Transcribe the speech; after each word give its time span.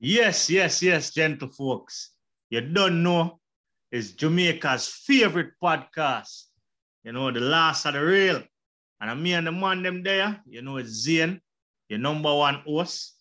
Yes, 0.00 0.48
yes, 0.48 0.82
yes, 0.82 1.10
gentle 1.10 1.48
folks. 1.48 2.12
You 2.48 2.62
don't 2.62 3.02
know, 3.02 3.38
it's 3.92 4.12
Jamaica's 4.12 4.88
favorite 4.88 5.52
podcast. 5.62 6.44
You 7.04 7.12
know, 7.12 7.30
the 7.30 7.40
Last 7.40 7.84
A 7.84 7.92
Di 7.92 7.98
Real. 7.98 8.42
And 9.00 9.10
I'm 9.10 9.22
me 9.22 9.34
and 9.34 9.46
the 9.46 9.52
man 9.52 9.82
them 9.82 10.02
there. 10.02 10.40
You 10.46 10.62
know, 10.62 10.78
it's 10.78 10.90
Zane, 10.90 11.40
your 11.88 11.98
number 11.98 12.34
one 12.34 12.62
host. 12.66 13.14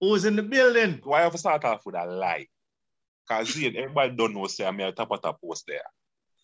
Who's 0.00 0.24
in 0.24 0.34
the 0.34 0.42
building? 0.42 1.00
Why 1.04 1.22
have 1.22 1.38
start 1.38 1.64
off 1.64 1.86
with 1.86 1.94
a 1.94 2.04
lie? 2.04 2.48
Because 3.28 3.54
Zane, 3.54 3.76
everybody 3.76 4.16
don't 4.16 4.34
know, 4.34 4.46
say 4.48 4.66
I'm 4.66 4.80
a 4.80 4.90
top 4.90 5.12
of 5.12 5.22
top 5.22 5.40
post 5.40 5.64
there. 5.68 5.82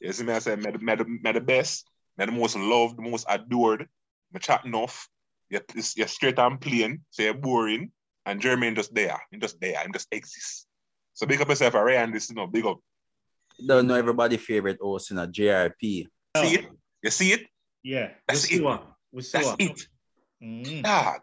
You 0.01 0.13
see 0.13 0.23
me, 0.23 0.35
I 0.35 0.39
say, 0.39 0.55
me, 0.55 0.71
the- 0.71 1.41
best, 1.45 1.85
me 2.17 2.27
the 2.27 2.33
most 2.33 2.57
loved, 2.57 2.97
the 2.97 3.03
most 3.03 3.27
adored, 3.29 3.89
me 4.33 4.39
chat 4.39 4.65
enough, 4.65 5.09
you're, 5.51 5.63
you're 5.97 6.07
straight 6.07 6.39
and 6.39 6.61
plain, 6.61 7.05
so 7.11 7.25
you're 7.25 7.35
boring, 7.35 7.91
and 8.29 8.41
Jermaine 8.41 8.77
just 8.77 8.95
there, 8.95 9.19
he 9.31 9.39
just 9.39 9.59
there, 9.61 9.81
he 9.85 9.91
just 9.93 10.09
exists. 10.13 10.67
So 11.15 11.27
big 11.27 11.41
up 11.41 11.49
yourself, 11.49 11.75
Ray, 11.75 11.97
and 11.97 12.15
this, 12.15 12.29
you 12.29 12.37
know, 12.37 12.47
big 12.47 12.67
up. 12.67 12.79
Don't 13.67 13.87
know 13.87 13.95
everybody 13.95 14.37
favorite 14.37 14.79
host 14.81 15.11
in 15.11 15.19
a 15.19 15.27
JRP. 15.27 15.81
See 15.81 16.07
it? 16.37 16.67
You 17.03 17.11
see 17.11 17.33
it? 17.33 17.47
Yeah. 17.83 18.11
That's 18.29 18.43
we 18.45 18.49
see 18.49 18.57
it. 18.57 18.65
what? 18.65 18.87
We 19.11 19.23
see 19.23 19.39
That's 19.39 19.49
what? 19.49 19.61
it. 19.61 19.87
Mm. 20.45 20.83
Dog. 20.85 21.21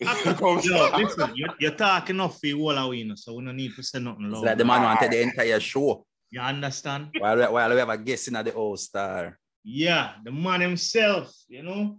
Yo, 0.64 0.90
listen, 0.96 1.30
you, 1.36 1.46
you're 1.60 1.70
talking 1.70 2.16
enough 2.16 2.40
for 2.40 2.46
you 2.48 2.60
all 2.60 2.76
away, 2.76 2.96
you 2.96 3.04
know, 3.04 3.14
so 3.14 3.34
we 3.34 3.44
don't 3.44 3.56
need 3.56 3.74
to 3.76 3.82
say 3.82 4.00
nothing 4.00 4.24
It's 4.24 4.34
loud. 4.34 4.44
like 4.44 4.58
the 4.58 4.64
man 4.64 4.82
wanted 4.82 5.12
the 5.12 5.22
entire 5.22 5.60
show. 5.60 6.04
You 6.30 6.40
understand? 6.40 7.10
While, 7.18 7.36
we- 7.36 7.42
while 7.44 7.70
we 7.70 7.76
have 7.76 7.88
a 7.90 7.98
guest 7.98 8.26
in 8.28 8.36
at 8.36 8.44
the 8.46 8.52
All 8.54 8.76
Star. 8.76 9.38
Yeah, 9.62 10.14
the 10.24 10.32
man 10.32 10.60
himself, 10.62 11.32
you 11.48 11.62
know. 11.62 11.98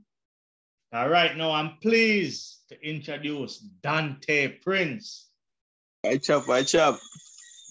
All 0.94 1.10
right, 1.10 1.36
now 1.36 1.52
I'm 1.52 1.78
pleased 1.82 2.60
to 2.70 2.80
introduce 2.82 3.66
Dontaye 3.82 4.62
Prince. 4.62 5.28
I 6.06 6.18
chop, 6.18 6.48
I 6.50 6.64
chop. 6.64 7.00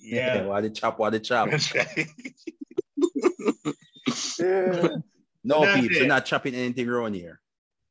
Yeah. 0.02 0.42
What 0.46 0.62
the 0.62 0.70
chop, 0.70 0.98
what 0.98 1.12
the 1.12 1.20
chop. 1.20 1.50
That's 1.50 1.74
right. 1.74 2.08
No, 5.46 5.60
That's 5.60 5.82
peeps, 5.82 6.00
we're 6.00 6.06
not 6.06 6.24
chopping 6.24 6.54
anything 6.54 6.88
around 6.88 7.14
here. 7.14 7.38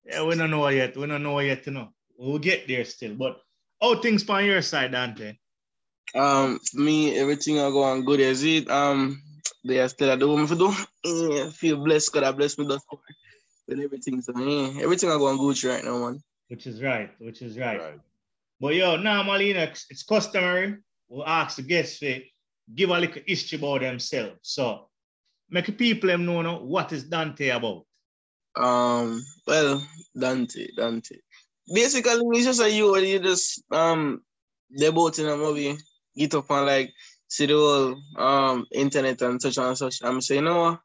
Yeah, 0.06 0.26
we 0.26 0.36
don't 0.36 0.50
know 0.50 0.68
yet. 0.70 0.98
We 0.98 1.06
don't 1.06 1.22
know 1.22 1.40
yet, 1.40 1.66
you 1.68 1.74
know. 1.74 1.90
We'll 2.18 2.40
get 2.40 2.68
there 2.68 2.84
still. 2.84 3.14
But 3.14 3.38
how 3.80 4.02
things 4.02 4.28
on 4.28 4.46
your 4.46 4.64
side, 4.64 4.92
Dontaye? 4.92 5.38
Um, 6.16 6.60
me, 6.74 7.18
everything 7.18 7.60
are 7.60 7.72
going 7.72 8.06
good 8.06 8.22
as 8.22 8.44
it. 8.44 8.70
Um, 8.70 9.22
they 9.64 9.80
are 9.80 9.88
still 9.88 10.10
at 10.12 10.20
the 10.20 10.28
home 10.28 10.48
for 10.48 10.56
do. 10.56 10.74
Yeah, 11.06 11.50
feel 11.50 11.78
blessed, 11.78 12.12
God, 12.12 12.24
I 12.24 12.32
bless 12.32 12.58
me 12.58 12.66
thus 12.66 12.82
far. 13.76 13.92
With 13.92 14.08
everything, 14.08 14.22
so 14.22 14.34
yeah, 14.40 14.84
everything 14.84 15.10
are 15.10 15.18
going 15.18 15.38
good 15.38 15.64
right 15.64 15.84
now, 15.84 15.98
man. 15.98 16.24
Which 16.48 16.68
is 16.68 16.82
right, 16.82 17.10
which 17.20 17.42
is 17.42 17.58
right. 17.58 17.80
Right. 17.80 18.00
But 18.60 18.76
yo, 18.76 18.98
normally, 18.98 19.48
you 19.50 19.54
know, 19.56 19.64
it's 19.64 19.86
it's 19.90 20.04
customary. 20.04 20.78
We'll 21.10 21.28
ask 21.28 21.58
the 21.58 21.64
guests 21.64 22.00
to 22.00 22.22
give 22.76 22.90
a 22.90 23.00
little 23.00 23.22
history 23.26 23.60
about 23.60 23.82
themselves. 23.82 24.40
So 24.42 24.90
make 25.50 25.66
the 25.66 25.72
people 25.74 26.10
them 26.10 26.26
know 26.26 26.42
now, 26.42 26.62
what 26.62 26.92
is 26.94 27.06
Dontaye 27.06 27.56
about. 27.56 27.86
Um, 28.56 29.24
well, 29.48 29.84
Dontaye, 30.18 30.70
Dontaye. 30.78 31.20
Basically, 31.74 32.38
it's 32.38 32.46
just 32.46 32.62
a 32.62 32.72
you 32.72 32.92
where 32.92 33.04
you 33.04 33.20
just 33.20 33.64
um 33.72 34.22
they 34.78 34.92
both 34.92 35.20
in 35.20 35.28
a 35.28 35.38
movie, 35.38 35.78
get 36.16 36.36
up 36.36 36.50
and 36.52 36.66
like 36.66 36.94
see 37.28 37.46
the 37.46 37.54
whole 37.54 37.96
um 38.18 38.66
internet 38.72 39.22
and 39.22 39.42
such 39.42 39.58
and 39.58 39.78
such. 39.78 40.02
I'm 40.04 40.22
saying, 40.22 40.44
you 40.44 40.50
know 40.50 40.62
what? 40.62 40.80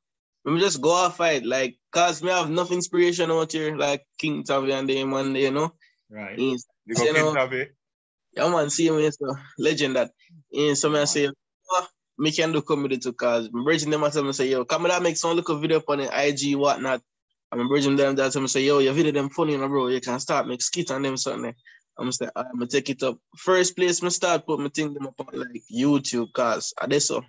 Let 0.45 0.55
me 0.55 0.61
just 0.61 0.80
go 0.80 0.91
off 0.91 1.20
it, 1.20 1.47
like, 1.47 1.78
cause 1.92 2.22
me 2.22 2.31
have 2.31 2.48
enough 2.48 2.72
inspiration 2.72 3.31
out 3.31 3.53
here, 3.53 3.77
like 3.77 4.05
King 4.19 4.44
Tavi 4.44 4.72
and 4.72 4.89
them 4.89 5.14
and 5.14 5.36
you 5.36 5.50
know. 5.50 5.75
Right. 6.11 6.39
You 6.39 6.58
go 6.95 7.05
You 7.05 7.12
know- 7.12 7.25
King 7.27 7.34
Tavi. 7.34 7.69
Yeah, 8.36 8.48
man, 8.50 8.70
see 8.70 8.91
me, 8.91 9.11
so 9.11 9.34
legend 9.58 9.97
that. 9.97 10.11
And 10.53 10.78
so 10.78 10.91
me 10.91 11.00
I 11.00 11.05
say, 11.05 11.28
oh, 11.70 11.86
me 12.19 12.33
can 12.33 12.53
do 12.53 12.62
comedy 12.62 12.98
too, 12.98 13.12
cause 13.14 13.48
I'm 13.53 13.64
bridging 13.64 13.91
them 13.91 14.03
them 14.03 14.27
and 14.27 14.36
say, 14.36 14.48
yo, 14.48 14.64
come 14.64 14.84
that 14.84 15.03
make 15.03 15.17
some 15.17 15.36
little 15.36 15.58
video 15.58 15.83
on 15.89 15.98
the 15.98 16.28
IG, 16.28 16.56
whatnot. 16.56 17.02
I'm 17.51 17.68
bridging 17.68 17.96
them 17.96 18.17
that 18.17 18.36
and 18.36 18.51
say, 18.51 18.63
yo, 18.64 18.79
your 18.80 18.92
video 18.92 19.13
them 19.13 19.30
funny, 19.30 19.52
you 19.52 19.58
know, 19.58 19.68
bro. 19.68 19.89
You 19.89 20.01
can 20.01 20.20
start 20.20 20.46
make 20.48 20.63
skit 20.63 20.90
on 20.90 21.02
them 21.02 21.17
something. 21.17 21.55
I'm 21.98 22.13
say, 22.13 22.29
I'm 22.36 22.52
gonna 22.55 22.67
take 22.68 22.90
it 22.90 23.02
up. 23.02 23.18
First 23.36 23.77
place, 23.77 24.02
me 24.02 24.11
start 24.11 24.46
put 24.46 24.61
my 24.61 24.68
thing 24.68 24.95
them 24.95 25.08
up 25.08 25.20
on 25.20 25.39
like 25.40 25.63
YouTube, 25.74 26.33
cause 26.33 26.74
I 26.80 26.86
did 26.86 27.01
so. 27.01 27.24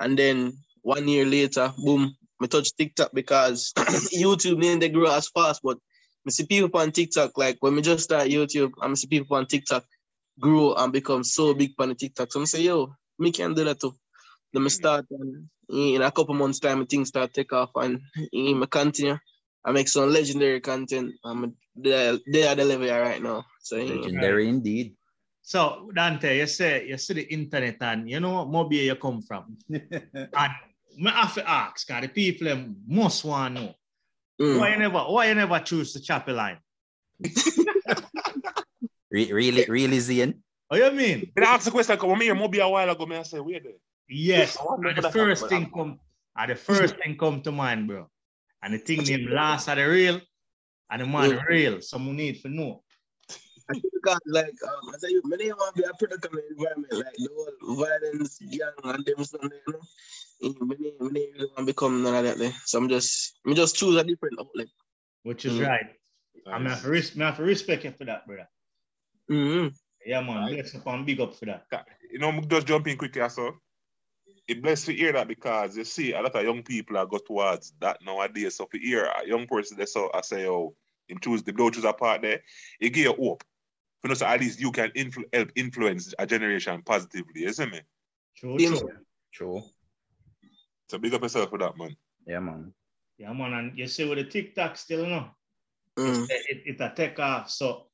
And 0.00 0.18
then 0.18 0.54
one 0.82 1.06
year 1.08 1.24
later, 1.26 1.72
boom, 1.78 2.16
me 2.42 2.48
touch 2.48 2.74
TikTok 2.76 3.10
because 3.14 3.72
YouTube 4.14 4.60
didn't 4.60 4.80
they 4.80 4.88
grow 4.88 5.10
as 5.14 5.28
fast, 5.28 5.60
but 5.62 5.78
me 6.24 6.32
see 6.32 6.46
people 6.46 6.80
on 6.80 6.92
TikTok, 6.92 7.36
like 7.36 7.56
when 7.60 7.74
me 7.74 7.82
just 7.82 8.04
start 8.04 8.28
YouTube, 8.28 8.72
I'm 8.80 8.96
see 8.96 9.06
people 9.06 9.36
on 9.36 9.46
TikTok 9.46 9.84
grow 10.40 10.74
and 10.74 10.92
become 10.92 11.24
so 11.24 11.54
big 11.54 11.72
on 11.78 11.90
the 11.90 11.94
TikTok. 11.94 12.32
So 12.32 12.40
I 12.40 12.44
say, 12.44 12.62
yo, 12.62 12.94
me 13.18 13.32
can 13.32 13.54
do 13.54 13.64
that 13.64 13.80
too. 13.80 13.94
Then 14.52 14.62
me 14.62 14.68
mm-hmm. 14.68 14.74
start 14.74 15.06
um, 15.18 15.48
and 15.68 15.94
in 15.96 16.02
a 16.02 16.10
couple 16.10 16.34
months 16.34 16.58
time, 16.58 16.84
things 16.86 17.08
start 17.08 17.32
take 17.32 17.52
off 17.52 17.70
and 17.76 18.00
in 18.32 18.58
me 18.58 18.66
continue. 18.66 19.18
I 19.64 19.72
make 19.72 19.88
some 19.88 20.10
legendary 20.10 20.60
content. 20.60 21.14
I'm 21.24 21.54
there, 21.76 22.18
there 22.26 22.50
at 22.50 22.56
the 22.56 22.64
level 22.64 22.88
right 22.88 23.22
now. 23.22 23.44
So 23.60 23.76
yeah. 23.76 23.94
Legendary 23.94 24.48
indeed. 24.48 24.94
So 25.42 25.90
Dontaye, 25.96 26.38
you 26.38 26.46
say 26.46 26.86
you 26.88 26.98
see 26.98 27.14
the 27.14 27.32
internet 27.32 27.76
and 27.80 28.08
you 28.08 28.20
know 28.20 28.44
maybe 28.44 28.76
you 28.76 28.96
come 28.96 29.22
from. 29.22 29.56
And 29.70 30.52
me 30.96 31.10
have 31.10 31.34
to 31.34 31.48
ask, 31.48 31.86
cause 31.88 32.02
the 32.02 32.08
people 32.08 32.48
them 32.48 32.76
must 32.86 33.24
want 33.24 33.56
to 33.56 33.62
know. 33.62 33.74
Mm. 34.40 34.58
Why 34.58 34.72
you 34.72 34.78
never 34.78 34.98
why 34.98 35.28
you 35.28 35.34
never 35.34 35.58
choose 35.60 35.92
the 35.92 36.00
chapel 36.00 36.34
line? 36.34 36.58
Re- 39.10 39.32
really, 39.32 39.66
really, 39.68 39.98
Zian? 39.98 40.38
What 40.68 40.80
you 40.80 40.90
mean? 40.92 41.30
Then 41.36 41.44
I 41.44 41.50
asked 41.50 41.66
the 41.66 41.70
question, 41.70 41.98
come 41.98 42.18
here, 42.20 42.34
maybe 42.34 42.60
a 42.60 42.68
while 42.68 42.88
ago, 42.88 43.04
me 43.04 43.16
I 43.16 43.22
say, 43.24 43.40
wait 43.40 43.62
there. 43.62 43.72
Yes, 44.08 44.56
and 44.58 44.96
the 44.96 45.10
first 45.10 45.48
thing 45.48 45.70
come, 45.70 46.00
and 46.36 46.50
the 46.50 46.56
first 46.56 46.96
thing 46.96 47.16
come 47.18 47.42
to 47.42 47.52
mind, 47.52 47.88
bro. 47.88 48.08
And 48.62 48.74
the 48.74 48.78
thing 48.78 49.02
named 49.02 49.30
Last 49.30 49.68
A 49.68 49.74
Di 49.74 49.82
Real, 49.82 50.20
and 50.90 51.02
the 51.02 51.06
man 51.06 51.30
Mm. 51.32 51.46
real. 51.46 51.80
Someone 51.82 52.16
need 52.16 52.40
to 52.42 52.48
know. 52.48 52.82
Because 53.72 54.18
like 54.26 54.54
um, 54.66 54.94
I 54.94 54.98
say, 54.98 55.08
you, 55.10 55.22
me 55.24 55.36
don't 55.36 55.58
want 55.58 55.76
to 55.76 55.82
be 55.82 55.88
a 55.88 55.92
product 55.94 56.24
of 56.26 56.32
the 56.32 56.42
environment, 56.50 56.92
like 56.92 57.14
the 57.16 57.28
whole 57.34 57.76
violence, 57.76 58.38
gang, 58.38 58.72
and 58.84 59.04
them 59.04 59.24
stuff, 59.24 59.42
you 59.42 59.72
know. 59.72 59.80
Eh, 60.42 60.52
Me 60.64 60.76
don't- 60.98 61.12
really 61.12 61.32
want 61.38 61.58
to 61.58 61.64
become 61.64 62.02
none 62.02 62.14
of 62.14 62.24
that. 62.24 62.38
There. 62.38 62.52
So 62.64 62.78
I'm 62.78 62.88
just, 62.88 63.38
me 63.44 63.54
just 63.54 63.76
choose 63.76 63.96
a 63.96 64.04
different 64.04 64.38
outlet. 64.40 64.68
Which 65.22 65.44
is 65.44 65.58
Mm. 65.58 65.68
right. 65.68 65.86
I 66.46 66.58
mean, 66.58 66.66
I 66.66 66.70
have, 66.70 66.82
to 66.82 66.88
res- 66.90 67.14
me 67.14 67.24
have 67.24 67.36
to 67.36 67.44
respect 67.44 67.84
you 67.84 67.92
for 67.92 68.04
that, 68.06 68.26
brother. 68.26 68.48
Mm-hmm. 69.30 69.68
Yeah, 70.04 70.20
man. 70.22 70.36
Right. 70.36 70.54
Bless 70.54 70.74
up 70.74 70.86
and 70.88 71.06
big 71.06 71.20
up 71.20 71.34
for 71.36 71.46
that. 71.46 71.66
You 72.10 72.18
know, 72.18 72.32
me 72.32 72.40
just 72.46 72.66
jump 72.66 72.88
in 72.88 72.96
quickly, 72.98 73.28
so. 73.28 73.54
It 74.48 74.60
blessed 74.60 74.86
to 74.86 74.92
hear 74.92 75.12
that 75.12 75.28
because 75.28 75.76
you 75.76 75.84
see 75.84 76.12
a 76.12 76.20
lot 76.20 76.34
of 76.34 76.42
young 76.42 76.64
people 76.64 76.98
are 76.98 77.06
go 77.06 77.18
towards 77.18 77.72
that 77.80 77.98
nowadays. 78.04 78.56
So 78.56 78.66
for 78.66 78.76
hear 78.76 79.04
a 79.04 79.24
young 79.24 79.46
person 79.46 79.78
they 79.78 79.86
so 79.86 80.10
I 80.12 80.20
say, 80.22 80.48
oh, 80.48 80.74
him 81.06 81.18
choose 81.20 81.44
the 81.44 81.52
don't 81.52 81.72
choose 81.72 81.84
a 81.84 81.92
part 81.92 82.22
there, 82.22 82.40
it 82.80 82.90
give 82.90 83.04
you 83.04 83.12
hope. 83.12 83.44
You 84.02 84.08
know, 84.08 84.14
so 84.14 84.26
at 84.26 84.40
least 84.40 84.60
you 84.60 84.72
can 84.72 84.90
influ- 84.90 85.32
help 85.32 85.50
influence 85.54 86.12
a 86.18 86.26
generation 86.26 86.82
positively, 86.82 87.44
isn't 87.44 87.74
it? 87.74 87.84
True, 88.36 88.56
Yeah, 88.58 88.70
true. 88.70 88.90
True. 89.32 89.62
So 90.90 90.98
big 90.98 91.14
up 91.14 91.22
yourself 91.22 91.50
for 91.50 91.58
that, 91.58 91.76
man. 91.78 91.96
Yeah, 92.26 92.40
man. 92.40 92.74
Yeah, 93.16 93.32
man. 93.32 93.52
And 93.52 93.78
you 93.78 93.86
see 93.86 94.08
with 94.08 94.18
the 94.18 94.24
TikTok 94.24 94.76
still, 94.76 95.06
no? 95.06 95.30
Mm. 95.96 96.26
It, 96.28 96.62
it, 96.66 96.80
a 96.80 96.92
take 96.94 97.18
off. 97.18 97.50
So 97.50 97.86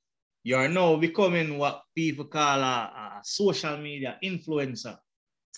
you 0.42 0.56
are 0.56 0.68
now 0.68 0.96
becoming 0.96 1.58
what 1.58 1.82
people 1.94 2.24
call 2.24 2.60
a, 2.60 3.20
a 3.20 3.20
social 3.22 3.76
media 3.76 4.18
influencer. 4.24 4.96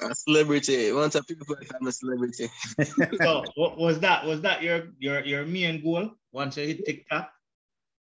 A 0.02 0.14
celebrity. 0.14 0.92
Once 0.92 1.14
a 1.14 1.22
people 1.22 1.54
like 1.54 1.70
I'm 1.78 1.86
a 1.86 1.92
celebrity. 1.92 2.48
so 3.22 3.44
what 3.54 3.78
was 3.78 4.00
that? 4.00 4.24
Was 4.26 4.40
that 4.40 4.62
your 4.62 4.88
your 4.98 5.20
your 5.24 5.44
main 5.44 5.82
goal 5.82 6.10
once 6.32 6.56
you 6.56 6.66
hit 6.66 6.84
TikTok? 6.84 7.30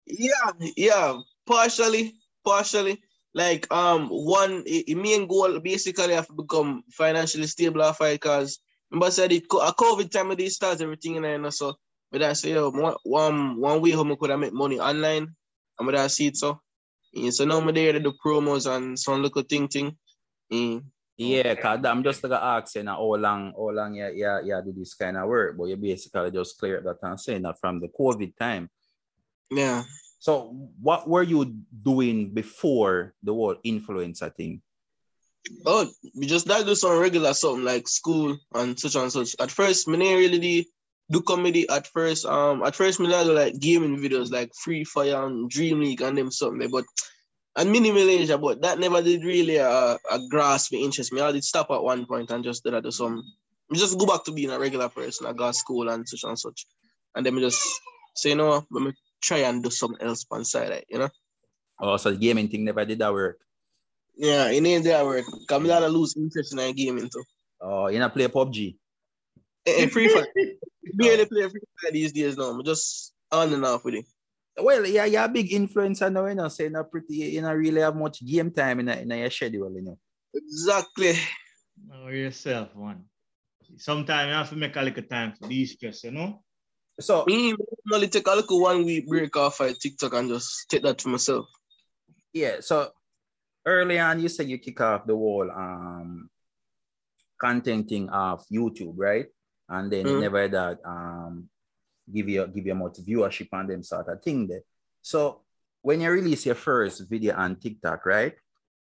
Yeah, 0.06 0.52
yeah, 0.76 1.18
partially, 1.46 2.14
partially. 2.44 3.02
Like 3.34 3.72
um, 3.72 4.08
one 4.08 4.64
i- 4.68 4.94
main 4.94 5.26
goal 5.26 5.58
basically 5.60 6.14
have 6.14 6.26
to 6.28 6.34
become 6.34 6.84
financially 6.90 7.46
stable 7.46 7.82
after 7.82 8.10
because 8.12 8.60
remember 8.90 9.06
I 9.06 9.10
said 9.10 9.32
it 9.32 9.44
a 9.44 9.72
COVID 9.72 10.10
time 10.10 10.30
of 10.30 10.36
this 10.36 10.56
starts 10.56 10.80
everything 10.82 11.16
in 11.16 11.22
there, 11.22 11.32
you 11.32 11.38
know, 11.38 11.50
so 11.50 11.74
but 12.10 12.22
I 12.22 12.34
say 12.34 12.52
yo, 12.52 12.70
one 12.70 13.60
one 13.60 13.80
way 13.80 13.92
how 13.92 14.04
I 14.04 14.14
could 14.16 14.30
I 14.30 14.36
make 14.36 14.52
money 14.52 14.78
online, 14.78 15.34
and 15.78 15.86
but 15.86 15.96
I 15.96 16.08
see 16.08 16.26
it 16.26 16.36
so. 16.36 16.60
Yeah, 17.12 17.30
so 17.30 17.44
now 17.44 17.60
I'm 17.60 17.74
there 17.74 17.92
to 17.92 18.00
do 18.00 18.12
promos 18.24 18.70
and 18.70 18.98
some 18.98 19.22
little 19.22 19.42
thing 19.42 19.68
thing. 19.68 19.96
Yeah. 20.50 20.80
Yeah, 21.16 21.54
cause 21.54 21.84
I'm 21.84 22.02
just 22.02 22.24
like 22.24 22.32
asking 22.32 22.86
how 22.86 23.02
long, 23.14 23.52
how 23.56 23.70
long 23.70 23.94
yeah, 23.94 24.10
yeah, 24.14 24.40
yeah, 24.42 24.60
do 24.64 24.72
this 24.76 24.94
kind 24.94 25.16
of 25.16 25.28
work, 25.28 25.56
but 25.56 25.66
you 25.66 25.76
basically 25.76 26.30
just 26.30 26.58
clear 26.58 26.80
that 26.80 26.98
and 27.02 27.20
saying 27.20 27.42
that 27.42 27.60
from 27.60 27.80
the 27.80 27.88
COVID 27.88 28.36
time. 28.36 28.68
yeah. 29.50 29.82
So, 30.22 30.54
what 30.80 31.08
were 31.08 31.24
you 31.24 31.50
doing 31.82 32.30
before 32.30 33.12
the 33.24 33.34
whole 33.34 33.56
influencer 33.66 34.32
thing? 34.32 34.62
Oh, 35.66 35.90
we 36.14 36.26
just 36.26 36.46
that 36.46 36.64
do 36.64 36.76
some 36.76 37.00
regular 37.00 37.34
something 37.34 37.64
like 37.64 37.88
school 37.88 38.38
and 38.54 38.78
such 38.78 38.94
and 38.94 39.10
such. 39.10 39.34
At 39.40 39.50
first, 39.50 39.88
me 39.88 39.98
didn't 39.98 40.18
really 40.18 40.38
do- 40.38 40.70
do 41.10 41.22
comedy. 41.22 41.68
At 41.68 41.88
first, 41.88 42.24
um, 42.24 42.62
at 42.62 42.76
first 42.76 43.00
me 43.00 43.08
did 43.08 43.26
like 43.26 43.58
gaming 43.58 43.98
videos 43.98 44.30
like 44.30 44.54
Free 44.54 44.84
Fire 44.84 45.26
and 45.26 45.50
Dream 45.50 45.80
League 45.80 46.02
and 46.02 46.16
them 46.16 46.30
something. 46.30 46.70
But 46.70 46.84
and 47.56 47.72
Mini 47.72 47.90
Militia, 47.90 48.38
but 48.38 48.62
that 48.62 48.78
never 48.78 49.02
did 49.02 49.24
really 49.24 49.58
uh, 49.58 49.98
a 50.08 50.18
grasp 50.30 50.70
me 50.70 50.84
interest 50.84 51.12
me. 51.12 51.20
I 51.20 51.32
did 51.32 51.42
stop 51.42 51.68
at 51.72 51.82
one 51.82 52.06
point 52.06 52.30
and 52.30 52.44
just 52.44 52.62
did 52.62 52.74
I 52.74 52.80
do 52.80 52.92
some 52.92 53.24
just 53.74 53.98
go 53.98 54.06
back 54.06 54.22
to 54.26 54.32
being 54.32 54.52
a 54.52 54.58
regular 54.60 54.88
person. 54.88 55.26
I 55.26 55.32
got 55.32 55.56
school 55.56 55.88
and 55.88 56.08
such 56.08 56.22
and 56.22 56.38
such. 56.38 56.64
And 57.16 57.26
then 57.26 57.34
me 57.34 57.42
just 57.42 57.58
say, 58.14 58.28
you 58.30 58.36
know, 58.36 58.64
me 58.70 58.92
try 59.22 59.38
and 59.38 59.62
do 59.62 59.70
something 59.70 60.06
else 60.06 60.26
on 60.30 60.44
side, 60.44 60.84
you 60.88 60.98
know. 60.98 61.08
Oh, 61.80 61.96
so 61.96 62.10
the 62.10 62.18
gaming 62.18 62.48
thing 62.48 62.64
never 62.64 62.84
did 62.84 62.98
that 62.98 63.12
work. 63.12 63.38
Yeah, 64.16 64.50
it 64.50 64.64
ain't 64.64 64.84
that 64.84 65.04
work. 65.04 65.24
Cause 65.48 65.62
me 65.62 65.70
a 65.70 65.88
lose 65.88 66.16
interest 66.16 66.52
in 66.52 66.58
that 66.58 66.76
gaming 66.76 67.08
too. 67.08 67.24
Oh, 67.60 67.88
you 67.88 67.98
not 67.98 68.12
play 68.12 68.28
PUBG. 68.28 68.76
Eh, 69.66 69.84
eh, 69.84 69.86
free 69.86 70.08
fire. 70.08 70.26
barely 70.94 71.26
play 71.26 71.48
free 71.48 71.60
fire 71.80 71.92
these 71.92 72.12
days 72.12 72.36
now. 72.36 72.50
I'm 72.50 72.64
just 72.64 73.14
on 73.30 73.52
and 73.52 73.64
off 73.64 73.84
with 73.84 73.94
it. 73.94 74.04
Well, 74.60 74.86
yeah, 74.86 75.06
you're 75.06 75.24
a 75.24 75.28
big 75.28 75.48
influencer 75.50 76.12
now, 76.12 76.26
you 76.26 76.34
know, 76.34 76.48
so 76.48 76.64
you're 76.64 76.72
not 76.72 76.90
pretty, 76.90 77.14
you 77.14 77.40
don't 77.40 77.56
really 77.56 77.80
have 77.80 77.96
much 77.96 78.24
game 78.24 78.50
time 78.50 78.80
in, 78.80 78.88
a, 78.88 78.96
in 78.96 79.10
a 79.10 79.16
your 79.16 79.30
schedule, 79.30 79.72
you 79.74 79.82
know. 79.82 79.98
Exactly. 80.34 81.14
Know 81.88 82.08
yourself, 82.08 82.76
one. 82.76 83.04
Sometimes 83.78 84.28
you 84.28 84.34
have 84.34 84.50
to 84.50 84.56
make 84.56 84.76
a 84.76 84.82
little 84.82 85.02
time 85.04 85.32
for 85.32 85.48
these 85.48 85.72
stress, 85.72 86.04
you 86.04 86.10
know? 86.10 86.42
So, 87.02 87.26
Me, 87.26 87.54
only 87.92 88.08
take 88.08 88.26
a 88.26 88.34
little 88.34 88.60
one 88.60 88.84
week 88.84 89.08
break 89.08 89.36
off 89.36 89.60
at 89.60 89.78
TikTok 89.80 90.12
and 90.14 90.28
just 90.28 90.68
take 90.70 90.82
that 90.82 91.00
for 91.00 91.08
myself. 91.10 91.46
yeah, 92.32 92.60
so 92.60 92.90
early 93.66 93.98
on, 93.98 94.20
you 94.20 94.28
said 94.28 94.48
you 94.48 94.58
kick 94.58 94.80
off 94.80 95.06
the 95.06 95.14
whole 95.14 95.50
um, 95.50 96.30
contenting 97.38 98.08
of 98.10 98.44
YouTube, 98.52 98.94
right? 98.96 99.26
And 99.68 99.90
then 99.92 100.06
Mhm. 100.06 100.20
never 100.20 100.48
that 100.48 100.78
um, 100.84 101.48
give 102.12 102.28
you 102.28 102.46
give 102.46 102.66
you 102.66 102.74
much 102.74 102.98
viewership 103.04 103.48
and 103.52 103.68
them 103.70 103.82
sort 103.82 104.08
of 104.08 104.22
thing 104.22 104.46
there. 104.46 104.62
So 105.02 105.42
when 105.80 106.00
you 106.00 106.10
release 106.10 106.46
your 106.46 106.54
first 106.54 107.08
video 107.08 107.34
on 107.36 107.56
TikTok, 107.56 108.06
right? 108.06 108.34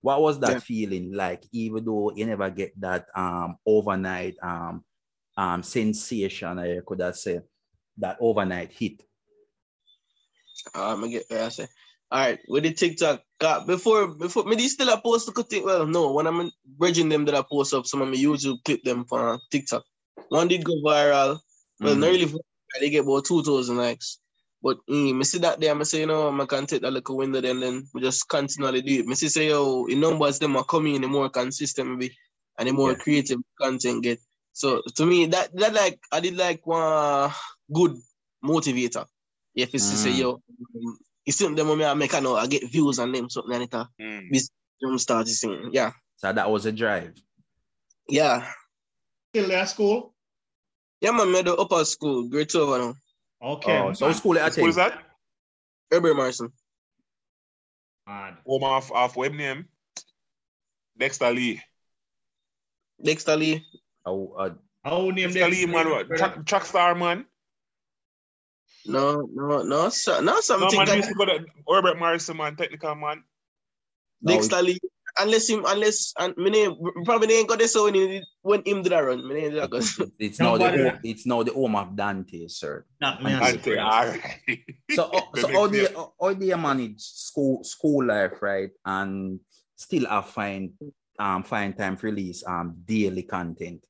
What 0.02 0.22
was 0.22 0.40
that 0.40 0.52
Yeah. 0.54 0.60
feeling 0.60 1.14
like? 1.14 1.44
Even 1.52 1.84
though 1.86 2.12
you 2.16 2.25
never 2.25 2.50
get 2.50 2.80
that 2.80 3.08
um 3.16 3.58
overnight 3.66 4.36
um 4.42 4.84
um 5.36 5.64
sensation, 5.64 6.60
I 6.60 6.80
could 6.86 7.02
have 7.02 7.18
said 7.18 7.44
that 8.00 8.18
overnight 8.22 8.72
hit. 8.72 9.04
Um, 10.74 11.04
I 11.04 11.08
get 11.08 11.26
what 11.30 11.42
I 11.42 11.50
say. 11.50 11.68
All 12.12 12.20
right, 12.20 12.40
with 12.48 12.64
the 12.64 12.74
TikTok, 12.74 13.22
uh, 13.42 13.66
before 13.66 14.08
before 14.08 14.46
me 14.46 14.56
these 14.56 14.74
still 14.74 14.90
I 14.90 15.00
post 15.04 15.28
to 15.34 15.44
think 15.44 15.66
well, 15.66 15.86
no, 15.86 16.14
when 16.14 16.28
I'm 16.28 16.52
bridging 16.66 17.10
them 17.10 17.26
that 17.26 17.36
I 17.36 17.44
post 17.50 17.74
up 17.74 17.86
some 17.86 18.02
of 18.02 18.08
my 18.10 18.16
YouTube 18.16 18.64
clip 18.64 18.84
them 18.84 19.06
for 19.06 19.40
TikTok. 19.52 19.84
One 20.30 20.48
did 20.48 20.64
go 20.64 20.74
viral. 20.76 21.40
Well, 21.82 21.96
Mhm. 21.96 22.00
not 22.00 22.08
really 22.08 22.26
viral, 22.26 22.40
they 22.80 22.90
get 22.90 23.04
about 23.04 23.26
two 23.26 23.44
thousand 23.44 23.78
likes. 23.78 24.20
But 24.64 24.78
mm, 24.90 25.16
me 25.18 25.24
see 25.26 25.40
that 25.40 25.60
there, 25.60 25.72
I'm 25.72 25.84
say, 25.86 26.02
you 26.02 26.06
know, 26.08 26.30
I 26.42 26.46
can 26.46 26.66
take 26.66 26.82
that 26.84 26.92
little 26.94 27.18
window 27.18 27.42
then 27.42 27.60
then 27.60 27.88
we 27.94 28.02
just 28.02 28.28
continually 28.30 28.82
do 28.82 29.00
it. 29.02 29.08
Me 29.08 29.16
see 29.16 29.30
say 29.30 29.50
yo, 29.50 29.86
the 29.88 29.96
numbers 29.96 30.40
them 30.40 30.56
are 30.58 30.64
coming 30.66 30.96
in 30.96 31.02
the 31.02 31.08
more 31.08 31.30
consistent 31.30 31.90
maybe 31.90 32.16
and 32.58 32.68
the 32.70 32.74
more 32.74 32.92
Yeah. 32.92 32.96
creative 32.96 33.40
content 33.62 34.04
get. 34.04 34.20
So 34.54 34.82
to 34.96 35.06
me, 35.06 35.28
that 35.28 35.56
that 35.58 35.74
like 35.74 36.00
I 36.12 36.20
did 36.22 36.38
like 36.38 36.66
one 36.66 37.32
good 37.72 37.96
motivator. 38.44 39.06
If 39.56 39.74
it's 39.74 39.90
to 39.90 39.98
say, 39.98 40.12
Mm. 40.12 40.18
yo, 40.18 40.31
um, 40.34 40.98
it's 41.25 41.38
something 41.38 41.56
them 41.56 41.68
when 41.69 41.81
I 41.81 41.94
make 41.94 42.14
I 42.14 42.19
know 42.19 42.36
I 42.36 42.48
get 42.48 42.69
views 42.72 43.00
on 43.00 43.12
them, 43.12 43.30
something 43.30 43.60
like 43.60 43.69
that. 43.72 43.88
Mm. 44.00 44.30
Jump 44.81 45.00
start 45.00 45.25
this 45.25 45.42
thing. 45.42 45.69
Yeah. 45.74 45.92
So 46.18 46.31
that 46.31 46.50
was 46.50 46.66
a 46.68 46.72
drive. 46.72 47.14
Yeah. 48.08 48.48
Still 49.34 49.48
there 49.50 49.60
at 49.62 49.69
school? 49.69 50.14
Yeah, 51.02 51.12
man, 51.12 51.31
me 51.31 51.42
the 51.42 51.56
upper 51.56 51.84
school, 51.86 52.28
grade 52.30 52.50
12 52.50 52.80
now. 52.80 52.96
Okay. 53.42 53.78
Oh, 53.80 53.94
so 53.94 54.12
school 54.14 54.34
What 54.36 54.42
at 54.42 54.54
school 54.54 54.68
is 54.69 54.75
that? 54.75 55.04
Herbert 55.92 56.16
Morrison. 56.16 56.52
Mad. 58.08 58.38
Home 58.46 58.64
off, 58.64 58.92
off 58.92 59.16
web 59.16 59.34
name. 59.34 59.66
Dexter 60.98 61.31
Lee. 61.31 61.62
Dexter 63.04 63.36
Lee. 63.36 63.66
Oh, 64.06 64.34
uh, 64.38 64.50
How 64.84 65.10
name 65.10 65.31
Dexter 65.34 65.50
Lee, 65.50 65.66
man. 65.66 65.90
what? 65.90 66.08
Track, 66.10 66.46
track 66.46 66.66
star, 66.66 66.96
man. 66.96 67.25
No, 68.88 69.28
no, 69.34 69.63
no, 69.63 69.89
so, 69.89 70.19
no, 70.22 70.36
No, 70.36 70.42
something 70.42 70.78
man, 70.78 70.88
like 70.88 70.98
used 70.98 71.10
to 71.10 71.16
go 71.16 71.25
to 71.25 71.45
Herbert 71.69 72.00
Morrison, 72.00 72.38
man. 72.38 72.56
Technical, 72.56 72.95
man. 72.95 73.24
no, 74.22 74.31
Dexter 74.39 74.62
Unless 75.19 75.50
him, 75.50 75.63
unless, 75.66 76.13
and 76.19 76.38
me 76.38 76.51
name, 76.51 76.75
probably 77.04 77.34
ain't 77.34 77.48
got 77.50 77.57
this 77.57 77.74
so 77.74 77.86
when, 77.86 77.95
he, 77.95 78.22
when 78.44 78.62
him 78.68 78.84
did 78.84 78.92
that 78.92 79.00
run. 79.00 79.28
Me 79.28 79.34
name 79.34 79.51
did 79.51 79.63
that 79.63 79.72
'cause- 79.72 79.98
it's 80.19 80.39
now 80.39 80.57
the 80.57 80.69
home, 80.69 81.00
it's 81.04 81.25
now 81.25 81.42
the 81.42 81.51
home 81.54 81.75
of 81.75 81.89
Dontaye, 81.95 82.51
sir. 82.51 82.86
Not 83.01 83.24
me 83.24 83.31
And 83.34 83.42
and 83.44 83.80
all 83.80 84.06
right. 84.07 84.60
So, 84.92 85.04
uh, 85.13 85.22
so 85.36 85.48
The 85.48 85.54
how 85.54 85.66
next 85.66 85.72
do 85.72 85.78
you 85.80 86.13
how 86.22 86.33
do 86.33 86.45
you 86.45 86.57
manage 86.57 87.01
school 87.01 87.63
school 87.63 88.06
life, 88.06 88.42
right? 88.44 88.69
And 88.86 89.40
still 89.75 90.06
have 90.07 90.30
find 90.30 90.74
um 91.18 91.42
find 91.42 91.75
time 91.75 91.98
for 91.98 92.07
release 92.07 92.44
um 92.45 92.75
daily 92.86 93.24
content 93.24 93.83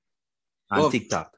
on 0.72 0.80
Well, 0.80 0.92
TikTok. 0.92 1.37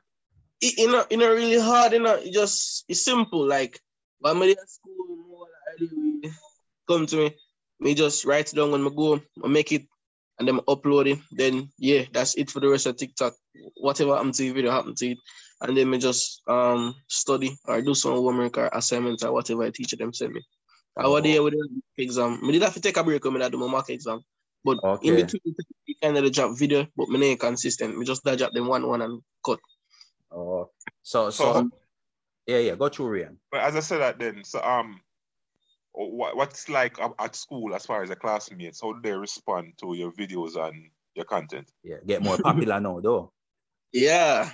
It, 0.61 0.73
it, 0.77 0.91
not, 0.91 1.11
it 1.11 1.17
not 1.17 1.29
really 1.29 1.59
hard, 1.59 1.93
you 1.93 1.99
know. 1.99 2.15
It 2.15 2.33
just 2.33 2.85
it's 2.87 3.03
simple. 3.03 3.45
Like 3.45 3.79
when 4.19 4.35
I'm 4.35 4.43
at 4.43 4.69
school, 4.69 5.17
more 5.29 5.47
like 5.79 6.31
come 6.87 7.05
to 7.05 7.15
me, 7.15 7.35
me 7.79 7.95
just 7.95 8.25
write 8.25 8.51
it 8.51 8.55
down 8.55 8.71
when 8.71 8.85
I 8.85 8.89
go, 8.89 9.21
I 9.43 9.47
make 9.47 9.71
it, 9.71 9.85
and 10.37 10.47
then 10.47 10.59
I 10.59 10.61
upload 10.71 11.07
it. 11.11 11.19
Then 11.31 11.69
yeah, 11.77 12.03
that's 12.11 12.35
it 12.35 12.49
for 12.49 12.59
the 12.59 12.69
rest 12.69 12.85
of 12.85 12.97
TikTok. 12.97 13.33
Whatever 13.77 14.15
happened 14.15 14.33
to 14.35 14.43
the 14.43 14.51
video 14.51 14.71
happened 14.71 14.97
to 14.97 15.11
it, 15.11 15.17
and 15.61 15.77
then 15.77 15.89
me 15.89 15.97
just 15.97 16.41
um 16.47 16.95
study 17.07 17.55
or 17.65 17.81
do 17.81 17.93
some 17.93 18.13
homework 18.13 18.57
or 18.57 18.69
assignments 18.73 19.23
or 19.23 19.31
whatever 19.31 19.63
I 19.63 19.71
teacher 19.71 19.95
them 19.95 20.13
send 20.13 20.33
me. 20.33 20.41
I 20.97 21.07
was 21.07 21.23
there 21.23 21.41
with 21.41 21.53
the 21.53 22.03
exam. 22.03 22.39
Me 22.41 22.51
did 22.51 22.63
have 22.63 22.73
to 22.73 22.81
take 22.81 22.97
a 22.97 23.03
break 23.03 23.23
when 23.23 23.41
I 23.41 23.47
do 23.47 23.57
my 23.57 23.67
mock 23.67 23.89
exam. 23.89 24.21
But 24.65 24.79
in 25.01 25.15
between, 25.15 25.55
we 25.87 25.95
kind 26.01 26.17
of 26.17 26.31
drop 26.33 26.57
video, 26.57 26.85
but 26.97 27.07
me 27.07 27.31
ain't 27.31 27.39
consistent. 27.39 27.97
Me 27.97 28.05
just 28.05 28.23
drop 28.25 28.51
them 28.51 28.67
one 28.67 28.85
one 28.85 29.01
and 29.01 29.21
cut. 29.45 29.59
Oh, 30.31 30.69
so 31.03 31.29
so, 31.29 31.53
So- 31.53 31.69
yeah, 32.45 32.57
yeah. 32.59 32.75
Go 32.75 32.89
through 32.89 33.19
Rian. 33.19 33.37
But 33.51 33.61
as 33.61 33.75
I 33.75 33.79
said 33.81 33.99
that 33.99 34.19
then, 34.19 34.43
so 34.43 34.61
um, 34.61 35.01
what, 35.91 36.35
what's 36.35 36.69
like 36.69 36.99
at- 36.99 37.13
at 37.19 37.35
school 37.35 37.73
as 37.75 37.85
far 37.85 38.03
as 38.03 38.09
the 38.09 38.15
classmates? 38.15 38.81
How 38.81 38.93
do 38.93 39.01
they 39.01 39.11
respond 39.13 39.73
to 39.81 39.93
your 39.95 40.11
videos 40.11 40.55
and 40.55 40.89
your 41.15 41.25
content? 41.25 41.71
Yeah, 41.83 41.97
get 42.05 42.23
more 42.23 42.37
popular 42.37 42.79
now, 42.79 42.99
though. 42.99 43.31
Yeah. 43.91 44.49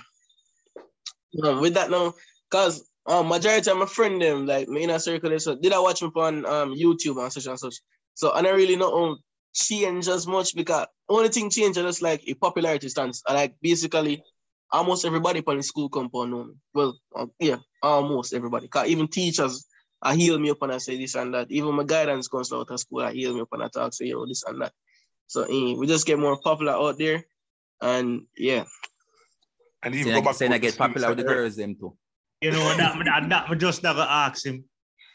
Um, 1.42 1.60
with 1.60 1.74
that 1.74 1.90
now, 1.90 2.14
cause 2.50 2.88
um 3.08 3.28
majority 3.28 3.70
of 3.70 3.76
my 3.76 3.86
friend 3.86 4.20
them 4.20 4.46
like 4.46 4.68
me 4.68 4.82
in 4.82 4.90
a 4.90 4.98
circle 4.98 5.38
so 5.38 5.54
did 5.54 5.72
I 5.72 5.78
watch 5.78 6.02
me 6.02 6.10
on 6.16 6.44
um 6.46 6.74
YouTube 6.74 7.22
and 7.22 7.32
such 7.32 7.46
and 7.46 7.58
such. 7.58 7.76
So 8.14 8.32
I 8.32 8.40
don't 8.42 8.56
really 8.56 8.76
know 8.76 8.92
um, 9.10 9.18
change 9.54 10.08
as 10.08 10.26
much 10.26 10.54
because 10.56 10.86
only 11.08 11.28
thing 11.28 11.50
change 11.50 11.76
is 11.76 11.84
just 11.84 12.02
like 12.02 12.22
a 12.26 12.34
popularity 12.34 12.88
stance. 12.88 13.22
I 13.26 13.34
like 13.34 13.54
basically 13.60 14.22
almost 14.72 15.04
everybody 15.04 15.42
on 15.46 15.56
the 15.56 15.62
school 15.62 15.88
compound 15.88 16.30
know 16.30 16.44
me. 16.44 16.54
Well, 16.74 16.98
um, 17.14 17.30
yeah, 17.38 17.56
almost 17.82 18.34
everybody. 18.34 18.68
Cause 18.68 18.88
even 18.88 19.08
teachers 19.08 19.66
I 20.02 20.14
heal 20.14 20.38
me 20.38 20.50
up 20.50 20.62
and 20.62 20.72
I 20.72 20.78
say 20.78 20.98
this 20.98 21.14
and 21.14 21.34
that. 21.34 21.50
Even 21.50 21.74
my 21.74 21.84
guidance 21.84 22.28
counselor 22.28 22.60
out 22.60 22.70
of 22.70 22.80
school, 22.80 23.00
I 23.00 23.12
heal 23.12 23.34
me 23.34 23.40
up 23.40 23.48
and 23.52 23.62
I 23.62 23.68
talk 23.68 23.94
say 23.94 24.06
yo 24.06 24.26
this 24.26 24.44
and 24.44 24.60
that. 24.60 24.72
So 25.26 25.42
eh, 25.42 25.74
we 25.76 25.86
just 25.86 26.06
get 26.06 26.18
more 26.18 26.38
popular 26.40 26.72
out 26.72 26.98
there. 26.98 27.24
And 27.80 28.22
yeah. 28.36 28.64
And 29.82 29.94
even 29.94 30.06
Saying 30.06 30.22
go 30.22 30.24
back 30.24 30.34
saying 30.36 30.50
to 30.50 30.56
I 30.56 30.58
get 30.58 30.78
popular 30.78 31.08
with 31.08 31.18
the 31.18 31.24
girls, 31.24 31.56
them 31.56 31.74
too. 31.74 31.96
You 32.40 32.50
know 32.50 32.76
that 32.76 33.04
that, 33.04 33.28
that 33.28 33.50
me 33.50 33.56
just 33.56 33.82
never 33.82 34.00
ask 34.00 34.44
him. 34.44 34.64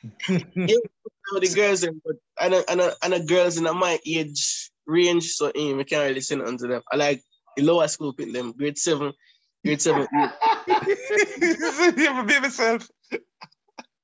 know 0.29 1.39
the 1.39 1.53
girls 1.55 1.81
them, 1.81 2.01
but 2.03 2.15
I 2.37 2.49
know, 2.49 2.63
I 2.67 2.75
know, 2.75 2.91
I 3.01 3.07
know 3.07 3.23
girls 3.23 3.57
in 3.57 3.63
my 3.63 3.99
age 4.05 4.71
range, 4.87 5.25
so 5.31 5.47
eh, 5.47 5.73
we 5.73 5.83
can't 5.83 6.09
really 6.09 6.21
say 6.21 6.35
nothing 6.35 6.57
to 6.59 6.67
them. 6.67 6.81
I 6.91 6.95
like 6.95 7.21
the 7.55 7.63
lower 7.63 7.87
school 7.87 8.13
pick 8.13 8.33
them, 8.33 8.53
grade 8.53 8.77
seven, 8.77 9.13
grade 9.63 9.81
seven, 9.81 10.07
eight. 10.15 10.29
you 11.97 12.23
be 12.25 12.39
myself. 12.39 12.89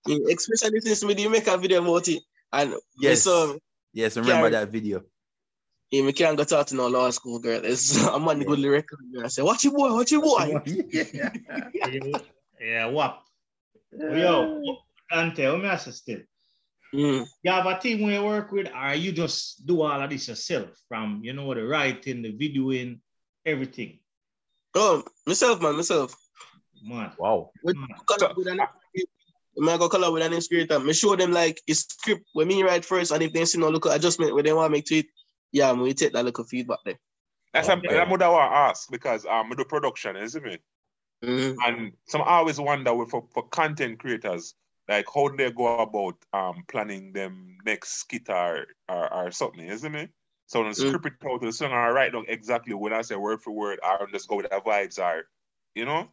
Eh, 0.10 0.20
especially 0.36 0.80
since 0.82 1.04
we 1.04 1.14
did 1.14 1.30
make 1.32 1.48
a 1.48 1.58
video 1.58 1.82
about 1.84 2.08
it. 2.08 2.22
And 2.54 2.74
Yes. 3.00 3.24
so 3.24 3.60
Yes, 3.94 4.16
remember 4.18 4.50
that 4.50 4.70
video. 4.70 5.00
eh, 5.94 6.02
we 6.04 6.14
can't 6.14 6.38
go 6.38 6.44
talk 6.44 6.68
to 6.68 6.76
no 6.76 6.88
lower 6.88 7.12
school 7.12 7.40
girl. 7.40 7.62
It's, 7.64 7.98
I'm 8.08 8.28
on 8.28 8.40
the 8.40 8.46
good 8.46 8.64
record. 8.64 9.00
I 9.24 9.28
say, 9.28 9.42
watch 9.42 9.64
your 9.64 9.74
boy, 9.74 9.94
watch 9.94 10.12
your 10.12 10.22
boy. 10.22 10.62
yeah. 10.66 11.30
yeah, 12.60 12.86
what? 12.86 13.22
Yo, 13.92 14.62
Dontaye, 15.12 15.52
let 15.52 15.62
me 15.62 15.68
ask 15.68 15.88
you 15.88 15.94
still. 15.94 16.20
Mm. 16.94 17.26
You 17.44 17.52
have 17.52 17.66
a 17.66 17.80
team 17.80 18.02
we 18.04 18.18
work 18.20 18.52
with, 18.52 18.68
or 18.74 18.94
you 18.94 19.12
just 19.12 19.66
do 19.66 19.82
all 19.82 20.02
of 20.02 20.10
this 20.10 20.28
yourself 20.28 20.70
from, 20.88 21.22
you 21.24 21.34
know, 21.34 21.54
the 21.54 21.64
writing, 21.66 22.22
the 22.22 22.32
videoing, 22.34 23.00
everything. 23.46 24.00
Oh, 24.78 25.04
myself, 25.26 25.62
man, 25.62 25.76
myself. 25.76 26.16
Man. 26.84 27.12
Wow. 27.18 27.52
With 27.64 27.76
Mm. 27.76 28.06
color 28.06 28.34
with 28.38 28.48
an 28.48 28.60
I 28.62 29.78
go 29.78 29.90
color 29.90 30.12
with 30.12 30.22
an 30.22 30.34
illustrator. 30.34 30.80
Me 30.80 30.94
show 30.94 31.16
them 31.16 31.32
like 31.32 31.60
a 31.68 31.74
script 31.74 32.26
when 32.34 32.48
me 32.48 32.62
write 32.62 32.86
first, 32.86 33.12
and 33.12 33.24
if 33.24 33.34
they 33.34 33.44
see 33.46 33.58
no 33.58 33.70
look 33.70 33.88
adjustment 33.88 34.34
where 34.34 34.44
they 34.44 34.54
want 34.54 34.72
to 34.72 34.78
make 34.78 34.86
to 34.86 34.98
it, 34.98 35.08
yeah, 35.52 35.72
we 35.74 35.94
take 35.94 36.14
that 36.14 36.26
little 36.26 36.44
feedback 36.44 36.80
there. 36.86 37.00
That's 37.54 37.70
Okay. 37.70 37.98
a, 37.98 38.06
what 38.06 38.22
I 38.22 38.30
want 38.30 38.52
to 38.52 38.56
ask 38.56 38.92
because 38.92 39.26
um, 39.26 39.52
I 39.52 39.56
do 39.56 39.66
production, 39.66 40.16
isn't 40.16 40.46
it? 40.46 40.62
Mhm. 41.24 41.56
And 41.66 41.94
some 42.08 42.22
I 42.22 42.38
always 42.38 42.60
wonder 42.60 42.94
with, 42.94 43.10
for, 43.10 43.28
for 43.34 43.48
content 43.48 44.00
creators, 44.00 44.54
like 44.88 45.08
how 45.14 45.30
do 45.30 45.38
they 45.38 45.52
go 45.52 45.80
about 45.80 46.16
um 46.34 46.64
planning 46.68 47.14
them 47.14 47.58
next 47.66 47.94
skit 48.02 48.30
or 48.30 48.68
or, 48.88 49.14
or 49.14 49.32
something, 49.32 49.66
isn't 49.68 49.96
it? 49.96 50.12
So 50.48 50.64
when 50.64 50.72
Mm. 50.74 50.76
script 50.76 51.26
out 51.26 51.42
the 51.42 51.54
song, 51.54 51.74
I 51.74 51.90
write 51.90 52.14
down 52.14 52.26
exactly 52.30 52.76
when 52.76 52.94
I 52.94 53.04
say 53.04 53.16
word 53.18 53.42
for 53.44 53.52
word, 53.54 53.80
I 53.84 53.98
just 54.14 54.30
go 54.30 54.38
with 54.38 54.50
the 54.52 54.58
vibes 54.62 55.00
are, 55.04 55.26
you 55.76 55.86
know? 55.86 56.10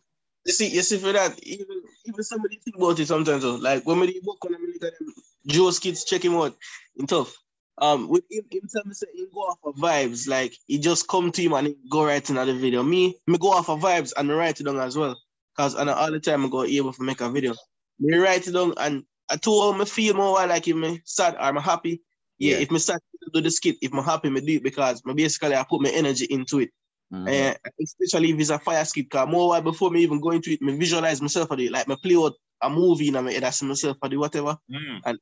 You 0.46 0.54
see, 0.54 0.68
you 0.70 0.82
see 0.82 0.98
for 0.98 1.12
that, 1.12 1.38
even 1.44 1.82
even 2.06 2.24
somebody 2.24 2.58
think 2.64 2.76
about 2.76 3.00
it 3.00 3.06
sometimes 3.08 3.44
though. 3.44 3.56
Like 3.56 3.86
when 3.86 4.00
we 4.00 4.20
book 4.22 4.44
on 4.46 4.54
America, 4.54 4.92
them 4.98 5.14
Joe 5.46 5.70
skits 5.72 6.04
check 6.04 6.24
him 6.24 6.34
out 6.36 6.56
in 6.96 7.06
tough. 7.06 7.34
Um 7.78 8.08
with 8.08 8.24
him 8.30 8.44
him 8.50 8.62
tell 8.72 8.84
me 8.86 8.94
say 8.94 9.08
he 9.14 9.26
go 9.34 9.40
off 9.42 9.58
of 9.64 9.76
vibes, 9.76 10.28
like 10.28 10.54
he 10.66 10.78
just 10.78 11.08
come 11.08 11.32
to 11.32 11.42
him 11.42 11.54
and 11.54 11.68
he 11.68 11.76
go 11.90 12.04
write 12.04 12.30
another 12.30 12.54
video. 12.54 12.82
Me, 12.82 13.16
me 13.28 13.38
go 13.38 13.50
off 13.52 13.70
of 13.70 13.80
vibes 13.80 14.12
and 14.16 14.30
I 14.32 14.34
write 14.36 14.60
it 14.60 14.64
down 14.64 14.80
as 14.80 14.96
well. 14.98 15.16
Cause 15.56 15.74
and 15.74 15.90
all 15.90 16.10
the 16.12 16.20
time 16.20 16.44
I 16.46 16.48
go 16.50 16.64
able 16.64 16.92
to 16.94 17.02
make 17.04 17.20
a 17.22 17.30
video. 17.30 17.54
Me 18.00 18.16
write 18.18 18.48
it 18.48 18.52
down 18.52 18.74
and 18.78 19.04
I 19.30 19.36
told 19.36 19.74
him 19.76 19.80
I 19.82 19.86
feel 19.86 20.14
more 20.14 20.46
like 20.46 20.68
him 20.68 20.80
me 20.80 21.02
sad 21.04 21.34
or 21.36 21.40
I'm 21.42 21.56
happy. 21.56 22.02
Yeah, 22.38 22.56
Yeah. 22.56 22.62
if 22.62 22.70
me 22.70 22.78
sad 22.78 22.98
to 23.22 23.30
do 23.32 23.40
the 23.40 23.50
skit, 23.50 23.76
if 23.80 23.92
I'm 23.92 24.02
happy, 24.04 24.30
me 24.30 24.40
do 24.40 24.54
it 24.54 24.62
because 24.62 25.04
me 25.04 25.14
basically 25.14 25.54
I 25.54 25.64
put 25.68 25.80
my 25.80 25.90
energy 25.90 26.26
into 26.30 26.60
it. 26.60 26.70
Mhm. 27.12 27.28
Eh, 27.28 27.54
especially 27.82 28.30
if 28.30 28.40
it's 28.40 28.50
a 28.50 28.58
fire 28.58 28.84
skit, 28.84 29.08
cause 29.10 29.28
more 29.28 29.48
while 29.50 29.62
before 29.62 29.90
me 29.90 30.02
even 30.02 30.20
go 30.20 30.30
into 30.30 30.50
it, 30.50 30.60
me 30.62 30.76
visualize 30.76 31.20
myself 31.22 31.48
for 31.48 31.60
it. 31.60 31.70
Like 31.70 31.86
me 31.86 31.96
play 32.02 32.16
out 32.16 32.32
a 32.60 32.68
movie 32.70 33.08
in 33.08 33.14
my 33.14 33.30
head, 33.32 33.44
I 33.44 33.50
see 33.50 33.66
myself 33.66 33.98
for 34.00 34.08
the 34.08 34.16
whatever. 34.16 34.56
Mm. 34.70 35.18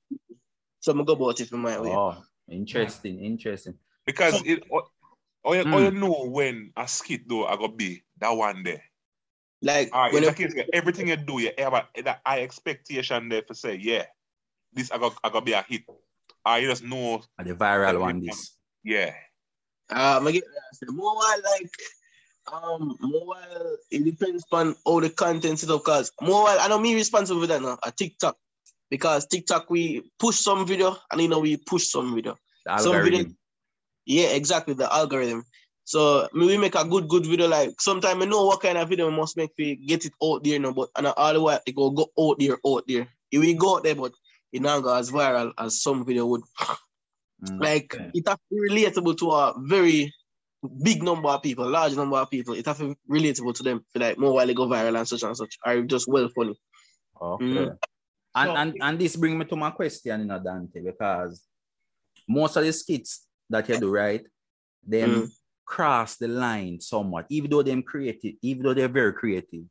So 0.81 0.95
me 0.95 1.04
go 1.04 1.12
about 1.12 1.40
it 1.40 1.52
in 1.52 1.59
my 1.59 1.78
way. 1.81 1.90
Oh, 1.90 2.16
interesting, 2.49 3.21
interesting. 3.21 3.75
Because 4.07 4.38
So- 4.38 4.45
it 4.47 4.62
oh, 4.73 4.83
oh, 5.45 5.52
you, 5.52 5.64
Mm. 5.64 5.85
you 5.85 5.90
know 6.00 6.25
when 6.28 6.73
a 6.76 6.88
skit 6.88 7.28
though 7.28 7.47
I 7.47 7.57
gonna 7.57 7.73
be 7.73 8.02
that 8.19 8.31
one 8.31 8.62
day. 8.62 8.83
Like 9.61 9.90
All 9.92 10.02
right, 10.02 10.12
when 10.12 10.23
in 10.25 10.28
I, 10.31 10.33
that 10.33 10.38
case, 10.38 10.54
everything 10.73 11.09
you 11.09 11.16
do, 11.16 11.40
you 11.40 11.50
have 11.59 11.75
a, 11.75 11.87
that 12.02 12.21
high 12.25 12.42
expectation 12.42 13.28
there 13.28 13.42
for 13.47 13.54
say, 13.54 13.76
yeah, 13.76 14.07
this 14.73 14.90
I 14.90 14.99
got 14.99 15.14
I 15.23 15.28
gotta 15.28 15.45
be 15.45 15.52
a 15.52 15.62
hit. 15.69 15.83
I 16.45 16.61
just 16.63 16.83
know, 16.83 17.23
And 17.39 17.47
the 17.49 17.55
viral 17.55 18.01
one, 18.01 18.21
this. 18.21 18.57
yeah. 18.85 19.15
uh, 19.91 20.21
I 20.25 20.33
get 20.33 20.45
I 20.45 20.93
more 20.93 21.15
like 21.15 21.71
um 22.53 22.97
more 23.01 23.27
while 23.27 23.77
it 23.93 24.05
depends 24.05 24.45
on 24.51 24.75
all 24.85 25.01
the 25.01 25.11
content 25.11 25.61
set 25.61 25.71
up 25.71 25.85
cause 25.85 26.11
more 26.21 26.43
while 26.45 26.59
I 26.59 26.67
know 26.67 26.79
me 26.81 26.95
responsible 26.95 27.41
for 27.43 27.47
that 27.47 27.63
now, 27.63 27.79
a 27.85 27.93
TikTok. 27.93 28.37
Because 28.91 29.27
TikTok 29.27 29.71
we 29.71 30.03
push 30.19 30.37
some 30.41 30.67
video 30.67 30.97
and 31.11 31.21
you 31.21 31.29
know 31.29 31.39
we 31.39 31.57
push 31.57 31.89
some 31.89 32.15
video. 32.15 32.37
The 32.67 32.79
Some 32.79 32.93
video- 32.93 33.19
algorithm. 33.19 33.37
Yeah, 34.05 34.29
exactly. 34.31 34.75
The 34.75 34.93
algorithm. 34.93 35.45
So 35.85 36.29
we 36.35 36.57
make 36.59 36.75
a 36.75 36.85
good, 36.85 37.09
good 37.09 37.25
video. 37.27 37.49
Like 37.49 37.81
sometimes 37.81 38.23
I 38.23 38.27
know 38.27 38.45
what 38.47 38.61
kind 38.61 38.77
of 38.79 38.89
video 38.89 39.09
we 39.09 39.17
must 39.17 39.37
make 39.37 39.51
we 39.57 39.77
get 39.77 40.05
it 40.05 40.13
out 40.23 40.43
there 40.45 40.59
now, 40.59 40.73
but 40.73 40.89
and 40.97 41.07
all 41.07 41.33
the 41.33 41.41
way 41.41 41.59
it 41.67 41.75
go 41.77 41.91
go 41.91 42.09
out 42.19 42.39
there, 42.41 42.59
out 42.67 42.85
there. 42.89 43.09
It 43.31 43.39
will 43.39 43.55
go 43.55 43.77
out 43.77 43.85
there, 43.85 43.95
but 43.95 44.13
it 44.53 44.63
not 44.63 44.83
go 44.83 44.95
as 44.95 45.11
viral 45.11 45.53
as 45.59 45.83
some 45.83 46.05
video 46.05 46.27
would. 46.27 46.43
Mm. 47.45 47.61
Like 47.61 47.95
Okay. 47.95 48.11
it 48.15 48.29
has 48.29 48.37
to 48.37 48.51
be 48.51 48.69
relatable 48.71 49.17
to 49.19 49.31
a 49.31 49.55
very 49.59 50.13
big 50.83 51.03
number 51.03 51.29
of 51.29 51.43
people, 51.43 51.69
large 51.69 51.95
number 51.97 52.17
of 52.17 52.31
people. 52.31 52.55
It 52.55 52.67
has 52.67 52.79
to 52.79 52.95
be 52.95 53.21
relatable 53.21 53.55
to 53.55 53.63
them. 53.63 53.85
For 53.93 53.99
like 53.99 54.19
more 54.19 54.33
while 54.35 54.47
they 54.47 54.55
go 54.55 54.69
viral 54.69 54.97
and 54.99 55.09
such 55.09 55.23
and 55.25 55.37
such. 55.37 55.59
Are 55.65 55.83
just 55.83 56.07
well 56.07 56.29
funny. 56.35 56.55
Okay. 57.21 57.45
Mm. 57.45 57.79
And, 58.35 58.49
So- 58.51 58.57
and 58.57 58.75
and 58.81 58.99
this 58.99 59.17
bring 59.17 59.39
me 59.39 59.45
to 59.47 59.57
my 59.57 59.71
question, 59.71 60.21
you 60.21 60.27
know, 60.27 60.39
Dontaye, 60.41 60.85
because 60.85 61.43
most 62.29 62.57
of 62.57 62.65
the 62.65 62.73
skits 62.73 63.27
that 63.51 63.69
you 63.69 63.79
do, 63.81 63.91
right, 63.91 64.25
them 64.87 65.11
Mm. 65.11 65.29
cross 65.65 66.17
the 66.17 66.29
line 66.29 66.81
somewhat, 66.81 67.27
even 67.29 67.51
though 67.51 67.63
them 67.63 67.83
creative, 67.83 68.35
even 68.43 68.63
though 68.63 68.75
they're 68.75 68.89
very 68.89 69.13
creative. 69.13 69.65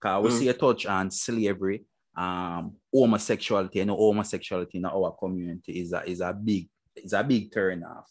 Cause 0.00 0.22
we 0.24 0.30
Mm. 0.30 0.38
see 0.38 0.48
a 0.48 0.54
touch 0.54 0.86
on 0.86 1.10
slavery, 1.10 1.84
um, 2.18 2.74
homosexuality, 2.92 3.80
and 3.80 3.90
homosexuality 3.90 4.78
in 4.78 4.84
our 4.84 5.12
community 5.12 5.80
is 5.80 5.92
a 5.92 6.02
is 6.04 6.20
a 6.20 6.32
big 6.32 6.68
is 6.96 7.12
a 7.12 7.22
big 7.22 7.52
turn 7.52 7.84
off. 7.84 8.10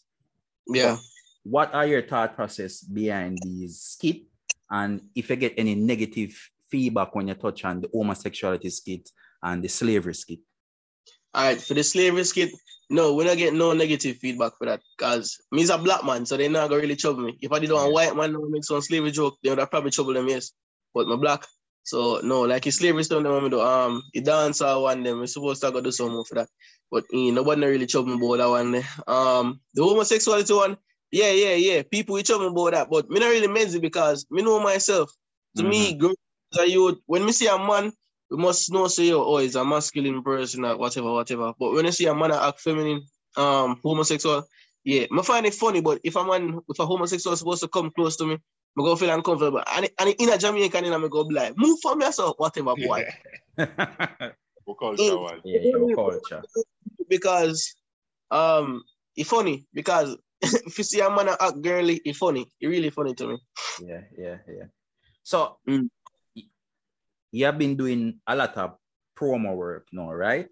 Yeah. 0.66 0.96
What 1.44 1.74
are 1.74 1.86
your 1.86 2.02
thought 2.02 2.34
process 2.34 2.80
behind 2.80 3.38
these 3.42 3.80
skit? 3.80 4.22
And 4.70 5.02
if 5.14 5.28
you 5.28 5.36
get 5.36 5.54
any 5.56 5.74
negative 5.74 6.34
feedback 6.70 7.14
when 7.14 7.28
you 7.28 7.34
touch 7.34 7.64
on 7.64 7.82
the 7.82 7.88
homosexuality 7.92 8.70
skit 8.70 9.10
and 9.42 9.62
the 9.62 9.68
slavery 9.68 10.14
skit? 10.14 10.40
All 11.34 11.44
right, 11.44 11.60
for 11.60 11.74
the 11.74 11.82
slavery 11.84 12.24
skit, 12.24 12.50
no, 12.90 13.14
we 13.14 13.24
don't 13.24 13.36
get 13.36 13.52
no 13.52 13.74
negative 13.74 14.16
feedback 14.16 14.52
for 14.56 14.66
that. 14.66 14.80
Cause 14.96 15.38
me's 15.52 15.68
a 15.68 15.76
black 15.76 16.02
man, 16.04 16.24
so 16.24 16.36
they 16.36 16.48
not 16.48 16.70
gonna 16.70 16.80
really 16.80 16.96
trouble 16.96 17.24
me. 17.24 17.36
If 17.42 17.52
I 17.52 17.58
did 17.58 17.72
on 17.72 17.88
a 17.88 17.90
white 17.90 18.16
man 18.16 18.34
make 18.50 18.64
some 18.64 18.80
slavery 18.80 19.10
joke, 19.10 19.36
they 19.42 19.50
would 19.50 19.58
have 19.58 19.70
probably 19.70 19.90
trouble 19.90 20.14
them, 20.14 20.28
yes. 20.28 20.52
But 20.94 21.06
my 21.08 21.16
black. 21.16 21.44
So 21.88 22.20
no, 22.22 22.42
like 22.42 22.64
his 22.64 22.76
slavery 22.76 23.02
stuff 23.04 23.22
they 23.22 23.30
want 23.30 23.44
me 23.44 23.50
to 23.50 23.60
um 23.62 24.02
the 24.12 24.20
dancer 24.20 24.78
one 24.78 25.02
them, 25.02 25.20
we're 25.20 25.26
supposed 25.26 25.62
to 25.62 25.70
go 25.70 25.80
do 25.80 25.90
some 25.90 26.12
more 26.12 26.24
for 26.26 26.34
that. 26.34 26.48
But 26.90 27.04
eh, 27.14 27.30
nobody 27.30 27.66
really 27.66 27.86
trouble 27.86 28.14
me 28.16 28.26
about 28.26 28.38
that 28.38 28.50
one. 28.50 28.72
there. 28.72 28.88
Um 29.06 29.60
the 29.74 29.82
homosexuality 29.82 30.52
one, 30.54 30.76
yeah, 31.10 31.30
yeah, 31.32 31.54
yeah. 31.54 31.82
People 31.90 32.14
we 32.16 32.22
trouble 32.22 32.50
me 32.50 32.52
about 32.52 32.72
that, 32.72 32.90
but 32.90 33.08
me 33.08 33.20
not 33.20 33.28
really 33.28 33.48
means 33.48 33.74
it 33.74 33.80
because 33.80 34.26
me 34.30 34.42
know 34.42 34.60
myself. 34.60 35.10
To 35.56 35.64
me, 35.64 35.94
girls 35.94 36.16
are 36.58 36.66
you 36.66 37.00
when 37.06 37.24
me 37.24 37.32
see 37.32 37.46
a 37.46 37.56
man, 37.58 37.90
we 38.30 38.36
must 38.36 38.70
know 38.70 38.86
say 38.88 39.10
oh 39.12 39.38
he's 39.38 39.56
a 39.56 39.64
masculine 39.64 40.22
person 40.22 40.66
or 40.66 40.76
whatever, 40.76 41.10
whatever. 41.10 41.54
But 41.58 41.72
when 41.72 41.86
I 41.86 41.90
see 41.90 42.06
a 42.06 42.14
man 42.14 42.30
that 42.30 42.42
act 42.42 42.60
feminine, 42.60 43.02
um, 43.36 43.80
homosexual, 43.82 44.46
yeah, 44.84 45.06
I 45.10 45.22
find 45.22 45.46
it 45.46 45.54
funny. 45.54 45.80
But 45.80 46.00
if 46.04 46.16
a 46.16 46.24
man, 46.24 46.60
if 46.68 46.78
a 46.78 46.86
homosexual 46.86 47.32
is 47.32 47.38
supposed 47.40 47.62
to 47.62 47.68
come 47.68 47.90
close 47.90 48.16
to 48.18 48.26
me, 48.26 48.38
I 48.78 48.84
go 48.84 48.96
feel 48.96 49.10
uncomfortable. 49.10 49.62
And 49.66 49.88
and 49.98 50.14
in 50.18 50.28
a 50.28 50.38
Jamaican, 50.38 50.84
and 50.84 50.94
I 50.94 51.08
go 51.08 51.24
be 51.24 51.34
like, 51.34 51.54
move 51.56 51.78
from 51.82 52.00
yourself, 52.00 52.36
whatever, 52.38 52.74
boy. 52.76 53.04
What 54.64 54.78
culture 54.78 55.16
was? 55.18 55.40
yeah, 55.44 55.60
your 55.64 55.94
culture. 55.96 56.42
because 57.08 57.74
um, 58.30 58.82
it's 59.16 59.30
funny 59.30 59.66
because 59.72 60.14
if 60.42 60.76
you 60.76 60.84
see 60.84 61.00
a 61.00 61.08
man 61.08 61.26
that 61.26 61.40
act 61.40 61.62
girly, 61.62 62.02
it's 62.04 62.18
funny. 62.18 62.46
It's 62.60 62.68
really 62.68 62.90
funny 62.90 63.14
to 63.14 63.26
me. 63.28 63.38
Yeah, 63.82 64.02
yeah, 64.16 64.36
yeah. 64.46 64.64
So 65.22 65.56
Mm. 65.66 65.88
you 67.32 67.44
have 67.46 67.58
been 67.58 67.76
doing 67.76 68.20
a 68.26 68.36
lot 68.36 68.56
of 68.56 68.76
promo 69.16 69.56
work 69.56 69.88
now, 69.92 70.12
right? 70.12 70.48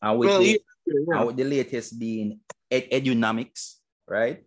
And 0.00 0.18
with, 0.18 0.28
Well, 0.30 0.40
the, 0.40 0.62
yeah, 0.86 1.18
and 1.18 1.26
with 1.26 1.36
the 1.36 1.44
latest 1.44 1.98
being 1.98 2.40
ed- 2.70 2.90
Edunomics, 2.90 3.82
right? 4.06 4.44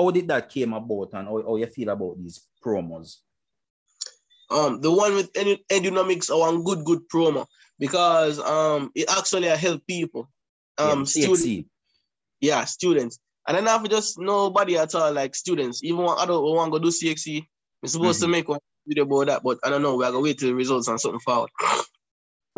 How 0.00 0.10
did 0.10 0.28
that 0.28 0.48
came 0.48 0.72
about 0.72 1.10
and 1.12 1.28
how, 1.28 1.42
how 1.42 1.56
you 1.56 1.66
feel 1.66 1.90
about 1.90 2.16
these 2.22 2.46
promos? 2.64 3.16
um 4.50 4.80
the 4.80 4.90
one 4.90 5.14
with 5.14 5.32
edu- 5.34 5.64
edunomics 5.70 6.30
are 6.30 6.38
one 6.38 6.62
good 6.62 6.84
good 6.84 7.08
promo. 7.08 7.46
Because 7.78 8.38
um 8.40 8.90
it 8.94 9.08
actually 9.10 9.48
help 9.48 9.86
people. 9.86 10.28
Um 10.78 11.00
yeah, 11.00 11.04
students 11.04 11.68
yeah 12.40 12.64
students. 12.64 13.18
And 13.46 13.56
then 13.56 13.68
after 13.68 13.88
just 13.88 14.18
nobody 14.18 14.76
at 14.76 14.94
all 14.94 15.12
like 15.12 15.34
students. 15.34 15.82
Even 15.84 16.02
one 16.02 16.18
adult 16.18 16.42
who 16.44 16.54
want 16.54 16.72
to 16.72 16.78
go 16.78 16.82
do 16.82 16.90
CXC 16.90 17.44
we're 17.82 17.88
supposed 17.88 18.20
to 18.20 18.28
make 18.28 18.48
one 18.48 18.60
video 18.86 19.04
about 19.04 19.26
that 19.26 19.42
but 19.42 19.58
I 19.64 19.70
don't 19.70 19.82
know. 19.82 19.96
We're 19.96 20.10
gonna 20.10 20.20
wait 20.20 20.38
till 20.38 20.48
the 20.48 20.54
results 20.54 20.88
and 20.88 21.00
something 21.00 21.20
forward. 21.20 21.50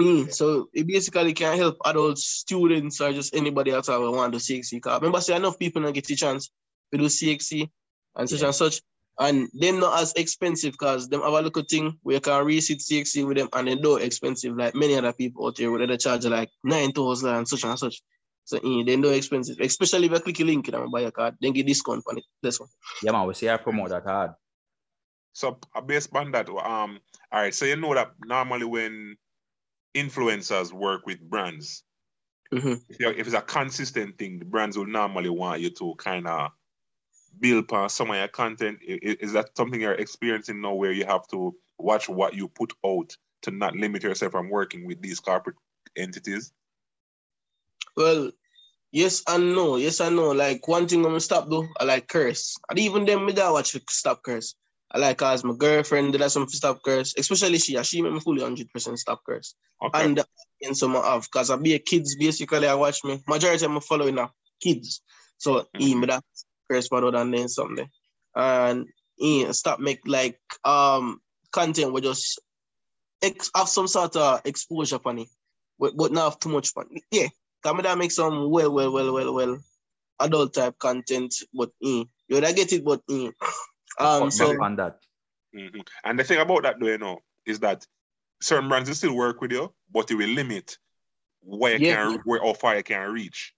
Mm, 0.00 0.32
so 0.32 0.70
it 0.72 0.86
basically 0.86 1.34
can 1.34 1.54
help 1.58 1.76
adults, 1.84 2.24
students, 2.24 2.98
or 3.02 3.12
just 3.12 3.34
anybody 3.34 3.72
else 3.72 3.88
who 3.88 4.10
want 4.10 4.32
to 4.32 4.38
CXC. 4.38 4.80
Cause 4.80 4.98
remember, 5.02 5.20
say 5.20 5.36
enough 5.36 5.58
people 5.58 5.82
don't 5.82 5.92
get 5.92 6.06
the 6.06 6.16
chance 6.16 6.50
to 6.92 6.98
do 6.98 7.06
CXC 7.06 7.70
and 8.16 8.28
such 8.28 8.40
Yeah. 8.40 8.46
and 8.46 8.54
such. 8.54 8.82
And 9.18 9.48
them 9.52 9.78
not 9.80 10.00
as 10.00 10.12
expensive 10.14 10.72
because 10.72 11.08
them 11.08 11.20
have 11.20 11.32
a 11.32 11.42
little 11.42 11.62
thing 11.62 11.98
where 12.02 12.14
you 12.14 12.20
can 12.20 12.44
resit 12.44 12.80
CXC 12.80 13.26
with 13.26 13.36
them 13.36 13.48
and 13.52 13.68
they 13.68 13.74
don't 13.76 14.02
expensive 14.02 14.56
like 14.56 14.74
many 14.74 14.94
other 14.96 15.12
people 15.12 15.46
out 15.46 15.56
there 15.56 15.70
where 15.70 15.86
they 15.86 15.96
charge 15.98 16.24
like 16.24 16.48
nine 16.64 16.92
thousand 16.92 17.28
and 17.34 17.46
such 17.48 17.64
and 17.64 17.78
such. 17.78 18.02
So 18.44 18.56
eh, 18.56 18.82
they 18.84 18.96
don't 18.96 19.14
expensive. 19.14 19.58
Especially 19.60 20.06
if 20.06 20.12
you 20.12 20.20
click 20.20 20.40
a 20.40 20.44
link 20.44 20.66
and 20.68 20.76
I 20.76 20.86
buy 20.86 21.02
a 21.02 21.10
card, 21.12 21.36
then 21.40 21.52
get 21.52 21.66
discount 21.66 22.02
on 22.08 22.18
it. 22.18 22.24
This 22.42 22.58
one. 22.58 22.70
Yeah, 23.02 23.12
man, 23.12 23.26
we 23.26 23.34
see 23.34 23.48
I 23.50 23.58
promote 23.58 23.90
that 23.90 24.04
hard. 24.04 24.32
So 25.34 25.58
uh, 25.74 25.80
based 25.82 26.10
on 26.14 26.32
that, 26.32 26.48
um, 26.48 26.98
all 27.30 27.40
right. 27.40 27.54
So 27.54 27.64
you 27.66 27.76
know 27.76 27.94
that 27.94 28.12
normally 28.24 28.64
when 28.64 29.16
influencers 29.94 30.72
work 30.72 31.06
with 31.06 31.20
brands, 31.20 31.84
Mhm. 32.52 32.80
if, 32.88 33.00
if 33.00 33.26
it's 33.26 33.36
a 33.36 33.40
consistent 33.42 34.18
thing, 34.18 34.38
the 34.38 34.44
brands 34.44 34.76
will 34.76 34.86
normally 34.86 35.30
want 35.30 35.60
you 35.60 35.70
to 35.70 35.94
kind 35.96 36.26
of 36.26 36.50
build 37.38 37.64
upon 37.64 37.88
some 37.90 38.10
of 38.10 38.16
your 38.16 38.28
content. 38.28 38.78
I- 38.88 38.92
i- 39.02 39.16
Is 39.20 39.32
that 39.32 39.56
something 39.56 39.80
you're 39.80 39.92
experiencing 39.94 40.60
now, 40.60 40.74
where 40.74 40.92
you 40.92 41.04
have 41.04 41.26
to 41.28 41.56
watch 41.78 42.08
what 42.08 42.34
you 42.34 42.48
put 42.48 42.72
out 42.84 43.16
to 43.42 43.50
not 43.50 43.74
limit 43.76 44.02
yourself 44.02 44.32
from 44.32 44.48
working 44.50 44.86
with 44.86 45.00
these 45.02 45.20
corporate 45.20 45.56
entities? 45.96 46.52
Well, 47.96 48.30
yes 48.92 49.22
and 49.26 49.54
no. 49.54 49.76
Yes 49.76 50.00
and 50.00 50.16
no. 50.16 50.30
Like 50.32 50.66
one 50.68 50.86
thing 50.88 51.00
I'm 51.00 51.06
gonna 51.10 51.20
stop 51.20 51.48
though, 51.48 51.66
I 51.78 51.84
like 51.84 52.08
curse. 52.08 52.56
And 52.70 52.78
even 52.78 53.04
them 53.04 53.26
me 53.26 53.32
that 53.32 53.50
watch 53.50 53.76
stop 53.90 54.22
curse. 54.22 54.54
I 54.90 54.98
like 54.98 55.18
cause 55.18 55.42
my 55.42 55.54
girlfriend 55.54 56.12
did 56.12 56.20
that 56.20 56.30
some 56.32 56.48
stop 56.48 56.82
curse, 56.82 57.14
especially 57.16 57.58
she. 57.58 57.82
She 57.82 58.02
made 58.02 58.12
me 58.12 58.20
fully 58.20 58.42
hundred 58.42 58.70
percent 58.70 58.98
stop 58.98 59.22
curse. 59.26 59.54
Okay. 59.82 60.04
And 60.04 60.22
and 60.62 60.76
some 60.76 60.96
I 60.96 61.14
have 61.14 61.30
cause 61.30 61.50
I 61.50 61.56
be 61.56 61.74
a 61.74 61.78
kids 61.78 62.14
basically 62.16 62.68
I 62.68 62.74
watch 62.74 63.02
me. 63.04 63.20
Majority 63.26 63.64
of 63.64 63.70
my 63.70 63.80
following 63.80 64.14
now 64.16 64.32
kids. 64.60 65.02
So 65.38 65.66
Mhm. 65.76 65.80
mm 65.80 66.00
me 66.00 66.06
that 66.06 66.24
curse 66.72 66.90
more 66.90 67.10
than 67.10 67.30
then 67.30 67.48
something. 67.48 67.88
And 68.34 68.86
he 69.16 69.52
stop 69.52 69.78
make 69.80 70.00
like 70.06 70.40
um 70.64 71.20
content 71.52 71.92
with 71.92 72.04
just 72.04 72.40
ex- 73.22 73.50
have 73.54 73.68
some 73.68 73.86
sort 73.88 74.16
of 74.16 74.40
exposure 74.44 74.96
upon 74.96 75.18
it. 75.18 75.28
but, 75.78 75.96
but 75.96 76.12
not 76.12 76.24
have 76.30 76.38
too 76.38 76.48
much 76.48 76.68
fun. 76.70 76.86
Yeah, 77.10 77.28
come 77.62 77.82
that 77.82 77.98
make 77.98 78.12
some 78.12 78.50
well, 78.50 78.72
well, 78.72 78.92
well, 78.92 79.12
well, 79.12 79.34
well, 79.34 79.58
adult 80.20 80.54
type 80.54 80.78
content, 80.78 81.34
but 81.52 81.70
eh, 81.84 82.04
you 82.28 82.40
would 82.40 82.44
get 82.56 82.72
it, 82.72 82.84
but 82.84 83.00
eh. 83.10 83.30
um, 83.98 84.30
so 84.30 84.52
back 84.52 84.60
on 84.62 84.76
that. 84.76 84.98
Mhm. 85.54 85.86
And 86.04 86.18
the 86.18 86.24
thing 86.24 86.40
about 86.40 86.62
that, 86.62 86.76
though, 86.80 86.86
you 86.86 86.98
know, 86.98 87.18
is 87.44 87.58
that 87.60 87.84
certain 88.40 88.68
brands 88.68 88.88
will 88.88 88.96
still 88.96 89.14
work 89.16 89.40
with 89.40 89.52
you, 89.52 89.74
but 89.92 90.10
it 90.10 90.14
will 90.14 90.28
limit 90.28 90.78
where 91.42 91.76
you 91.76 91.88
Yeah. 91.88 91.94
can, 92.10 92.20
where 92.24 92.40
how 92.40 92.54
far 92.54 92.76
you 92.76 92.82
can 92.82 93.10
reach. 93.10 93.52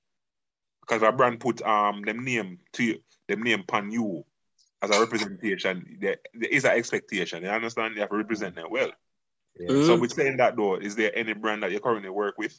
Because 0.86 1.02
our 1.02 1.12
brand 1.12 1.40
put 1.40 1.62
um 1.62 2.02
them 2.02 2.24
name 2.24 2.58
to 2.74 2.84
you, 2.84 2.98
them 3.28 3.42
name 3.42 3.64
pan 3.66 3.90
you 3.90 4.24
as 4.82 4.90
a 4.90 5.00
representation. 5.00 5.96
There, 6.00 6.16
there 6.34 6.50
is 6.50 6.64
an 6.64 6.72
expectation. 6.72 7.42
You 7.42 7.48
understand? 7.48 7.94
You 7.94 8.02
have 8.02 8.10
to 8.10 8.16
represent 8.16 8.54
them 8.54 8.66
well. 8.70 8.90
Yeah. 9.58 9.70
Mhm. 9.70 9.86
So 9.86 9.96
with 9.96 10.12
saying 10.12 10.36
that 10.38 10.56
though, 10.56 10.76
is 10.76 10.94
there 10.96 11.16
any 11.16 11.32
brand 11.32 11.62
that 11.62 11.72
you 11.72 11.80
currently 11.80 12.10
work 12.10 12.36
with? 12.38 12.58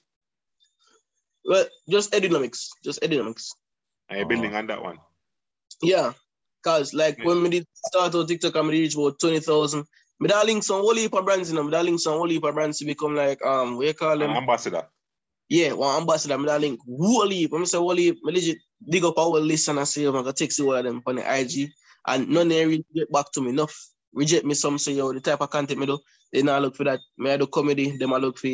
well, 1.47 1.65
just 1.87 2.11
Edunomics, 2.13 2.69
just 2.83 3.01
Edunomics. 3.01 3.49
And 4.09 4.17
you're 4.17 4.25
Oh. 4.25 4.29
building 4.29 4.55
on 4.55 4.67
that 4.67 4.81
one? 4.81 4.97
Yeah, 5.83 6.13
cause 6.63 6.93
like 6.93 7.17
when 7.23 7.43
we 7.43 7.49
did 7.49 7.67
start 7.85 8.15
on 8.15 8.25
TikTok, 8.25 8.55
I'm 8.55 8.69
reach 8.69 8.95
about 8.95 9.19
twenty 9.19 9.39
thousand. 9.39 9.85
Me 10.19 10.27
da 10.29 10.41
link 10.43 10.63
some 10.63 10.79
whole 10.81 10.95
heap 10.95 11.13
of 11.13 11.25
brands 11.25 11.49
in 11.51 11.57
them. 11.57 11.65
Me 11.67 11.71
da 11.73 11.81
link 11.81 11.99
some 11.99 12.13
whole 12.17 12.29
heap 12.29 12.43
of 12.43 12.55
brands 12.55 12.79
to 12.79 12.85
become 12.85 13.13
like 13.15 13.43
um, 13.45 13.75
what 13.77 13.85
you 13.85 13.93
call 13.93 14.13
An 14.13 14.19
them? 14.19 14.31
ambassador. 14.31 14.87
Yeah, 15.49 15.73
one 15.73 16.01
ambassador. 16.01 16.37
Me 16.37 16.45
da 16.45 16.57
link 16.57 16.79
whole 16.87 17.29
heap. 17.29 17.53
I'm 17.53 17.65
say 17.65 17.77
whole 17.77 17.95
heap. 17.95 18.17
Me 18.23 18.33
legit 18.33 18.57
dig 18.89 19.03
up 19.03 19.17
our 19.17 19.39
list 19.39 19.67
and 19.67 19.79
I 19.79 19.83
say 19.83 20.05
I'm 20.05 20.13
gonna 20.13 20.33
text 20.33 20.59
you 20.59 20.65
all 20.67 20.75
of 20.75 20.83
them 20.83 21.01
on 21.05 21.15
the 21.15 21.39
IG, 21.39 21.69
and 22.07 22.29
none 22.29 22.47
they 22.47 22.65
really 22.65 22.85
get 22.93 23.11
back 23.11 23.31
to 23.33 23.41
me. 23.41 23.49
Enough 23.49 23.75
reject 24.13 24.45
me 24.45 24.53
some 24.55 24.77
say 24.79 24.93
yo 24.93 25.11
the 25.13 25.19
type 25.19 25.41
of 25.41 25.49
content 25.49 25.79
me 25.79 25.85
do. 25.85 25.99
They 26.33 26.41
not 26.41 26.61
look 26.61 26.75
for 26.75 26.83
that. 26.85 26.99
Me 27.17 27.31
I 27.31 27.37
do 27.37 27.47
comedy. 27.47 27.95
Them 27.97 28.13
I 28.13 28.17
look 28.17 28.37
for 28.37 28.49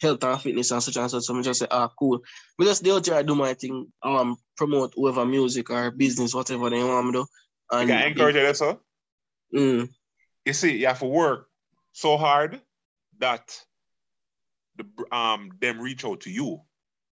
health 0.00 0.22
and 0.24 0.40
fitness 0.40 0.70
and 0.70 0.82
such 0.82 0.96
and 0.96 1.10
such. 1.10 1.24
So 1.24 1.34
me 1.34 1.42
just 1.42 1.60
say 1.60 1.66
ah 1.70 1.88
cool. 1.98 2.20
Me 2.58 2.66
just 2.66 2.86
out 2.86 3.04
here 3.04 3.14
I 3.16 3.22
do 3.22 3.34
my 3.34 3.54
thing. 3.54 3.86
Um, 4.02 4.36
promote 4.56 4.92
whoever 4.94 5.26
music 5.26 5.70
or 5.70 5.90
business 5.90 6.34
whatever 6.34 6.70
they 6.70 6.82
want 6.82 7.06
me 7.06 7.12
do. 7.12 7.18
You 7.18 7.78
And 7.78 7.88
can 7.88 8.06
encourage 8.10 8.36
you, 8.36 8.54
sir. 8.54 8.78
Mm, 9.54 9.88
You 10.44 10.52
see, 10.52 10.76
you 10.78 10.86
have 10.86 11.00
to 11.00 11.06
work 11.06 11.48
so 11.92 12.16
hard 12.16 12.60
that 13.18 13.58
the 14.78 15.16
um 15.16 15.50
them 15.60 15.80
reach 15.80 16.04
out 16.04 16.22
to 16.22 16.30
you. 16.30 16.60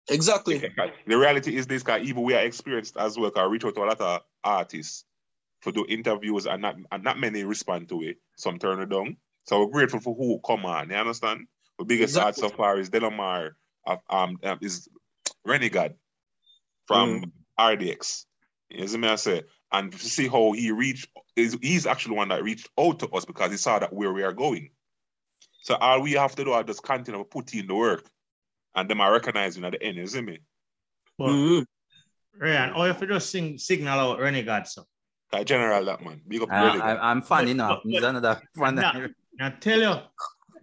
exactly. 0.08 0.64
The 1.06 1.18
reality 1.18 1.56
is 1.56 1.66
this, 1.66 1.82
guy. 1.82 2.00
even 2.00 2.22
we 2.22 2.34
are 2.34 2.40
experienced 2.44 2.96
as 2.96 3.18
well, 3.18 3.30
because 3.30 3.50
reach 3.50 3.64
out 3.64 3.74
to 3.74 3.82
a 3.82 3.86
lot 3.86 4.00
of 4.00 4.22
artists 4.44 5.04
for 5.62 5.72
do 5.72 5.84
interviews 5.88 6.46
and 6.46 6.62
not 6.62 6.76
and 6.92 7.04
not 7.04 7.18
many 7.18 7.44
respond 7.44 7.88
to 7.88 8.02
it. 8.02 8.18
Some 8.36 8.58
turn 8.58 8.80
it 8.80 8.90
down. 8.90 9.16
So 9.44 9.60
we're 9.64 9.72
grateful 9.72 10.00
for 10.00 10.14
who 10.14 10.40
come 10.46 10.66
on. 10.66 10.90
You 10.90 10.96
understand? 10.96 11.46
The 11.78 11.84
biggest 11.84 12.14
Exactly. 12.14 12.42
art 12.42 12.50
so 12.52 12.56
far 12.56 12.78
is 12.78 12.90
Delamar 12.90 13.52
of 13.86 14.00
um 14.10 14.38
um, 14.44 14.58
is 14.60 14.88
Renegade 15.44 15.94
from 16.86 17.22
Mm. 17.22 17.30
RDX. 17.58 18.26
You 18.70 18.86
see 18.88 18.98
me 18.98 19.08
I 19.08 19.16
say? 19.16 19.44
And 19.72 19.92
to 19.92 19.98
see 19.98 20.28
how 20.28 20.52
he 20.52 20.70
reached 20.72 21.08
is 21.36 21.56
he's 21.62 21.86
actually 21.86 22.16
one 22.16 22.28
that 22.28 22.42
reached 22.42 22.68
out 22.78 23.00
to 23.00 23.08
us 23.08 23.24
because 23.24 23.50
he 23.50 23.56
saw 23.56 23.78
that 23.78 23.92
where 23.92 24.12
we 24.12 24.22
are 24.22 24.32
going. 24.32 24.70
So 25.66 25.74
all 25.74 26.00
we 26.00 26.12
have 26.12 26.36
to 26.36 26.44
do 26.44 26.54
is 26.56 26.64
just 26.64 26.82
continue 26.84 27.18
to 27.18 27.24
put 27.24 27.52
in 27.52 27.66
the 27.66 27.74
work 27.74 28.04
and 28.76 28.88
them 28.88 29.00
are 29.00 29.12
recognizing 29.12 29.64
at 29.64 29.72
the 29.72 29.82
end, 29.82 29.96
you 29.96 30.06
see 30.06 30.20
me? 30.20 30.38
But 31.18 31.30
Mhm. 31.30 31.66
Ryan, 32.38 32.72
or 32.74 32.88
if 32.88 33.00
you 33.00 33.08
just 33.08 33.30
sing 33.30 33.58
signal 33.58 33.98
out 33.98 34.20
Renegade 34.20 34.68
so. 34.68 34.84
Like 35.32 35.44
general 35.48 35.84
that 35.86 36.04
man. 36.04 36.20
Big 36.28 36.40
up 36.42 36.50
Uh, 36.52 36.54
I, 36.54 37.10
I'm 37.10 37.20
funny 37.20 37.46
But- 37.46 37.50
enough. 37.50 37.80
but- 37.82 37.90
He's 37.90 38.02
another 38.04 38.42
fun. 38.56 38.76
Nah. 38.76 39.08
Now 39.40 39.48
tell 39.58 39.80
you, 39.80 39.94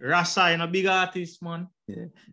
Rasa 0.00 0.48
is 0.54 0.60
a 0.62 0.66
big 0.66 0.86
artist, 0.86 1.42
man. 1.42 1.68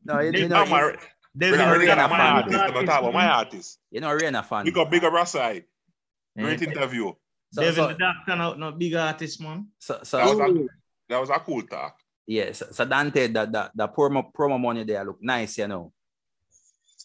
No, 0.06 0.22
you, 0.22 0.32
They- 0.32 0.40
you 0.40 0.48
No, 0.48 0.64
know, 0.64 0.70
my, 0.72 0.80
you, 0.80 0.86
Renegade, 0.86 1.10
Devin 1.38 1.60
Renegade 1.60 1.72
Renegade, 1.90 1.98
a 1.98 2.08
my 2.08 2.18
fan. 2.18 2.36
artist. 2.36 2.56
I'm 2.58 2.74
talking 2.86 2.88
about 3.10 3.14
my 3.14 3.28
artist. 3.28 3.80
you 3.92 4.00
know, 4.00 4.18
Raina 4.18 4.46
fan. 4.46 4.64
Big 4.64 4.78
up, 4.78 4.90
big 4.90 5.04
up 5.04 5.12
Rasai. 5.12 5.58
Eh, 5.58 6.42
Great 6.42 6.62
interview. 6.62 7.12
So, 7.52 7.62
Devin 7.64 7.76
so, 7.76 7.88
the 7.90 7.94
Doctor 7.96 8.36
not 8.38 8.60
no 8.60 8.72
big 8.72 8.94
artist, 8.96 9.42
man. 9.42 9.68
so, 9.78 9.96
That 9.96 10.26
was 10.26 10.40
a, 10.40 10.68
that 11.10 11.20
was 11.20 11.30
a 11.30 11.40
cool 11.40 11.64
talk. 11.64 11.98
Yeah, 12.28 12.52
so, 12.54 12.68
so 12.72 12.86
Dontaye, 12.86 13.34
the, 13.34 13.46
the, 13.46 13.72
the 13.76 13.88
promo, 13.88 14.32
promo 14.34 14.60
money 14.60 14.84
there 14.84 15.04
look 15.04 15.22
nice, 15.22 15.58
you 15.58 15.68
know. 15.68 15.92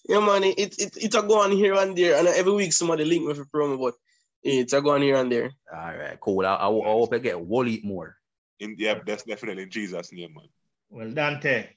Yeah, 0.08 0.20
man. 0.20 0.44
It 0.44 0.78
it 0.78 0.96
it 0.96 1.14
a 1.14 1.22
go 1.22 1.40
on 1.40 1.50
here 1.50 1.74
and 1.74 1.96
there, 1.96 2.16
and 2.16 2.28
every 2.28 2.52
week 2.52 2.72
somebody 2.72 3.04
link 3.04 3.26
me 3.26 3.34
for 3.34 3.44
promo, 3.46 3.80
but 3.80 3.94
it's 4.42 4.72
a 4.72 4.80
go 4.80 4.90
on 4.90 5.02
here 5.02 5.16
and 5.16 5.32
there. 5.32 5.50
All 5.72 5.96
right, 5.96 6.20
cool. 6.20 6.46
I, 6.46 6.54
I, 6.54 6.68
I 6.68 6.92
hope 6.92 7.12
I 7.12 7.18
get 7.18 7.40
Wally 7.40 7.80
more. 7.82 8.16
In, 8.60 8.76
yeah, 8.78 9.00
that's 9.04 9.24
definitely 9.24 9.64
in 9.64 9.70
Jesus' 9.70 10.12
name, 10.12 10.34
man. 10.34 10.46
Well, 10.90 11.08
Dontaye. 11.08 11.70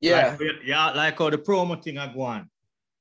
Yeah. 0.00 0.36
Like, 0.40 0.50
yeah, 0.64 0.90
like 0.90 1.18
how 1.18 1.30
the 1.30 1.38
promo 1.38 1.80
thing 1.80 1.98
I 1.98 2.12
go 2.12 2.22
on. 2.22 2.50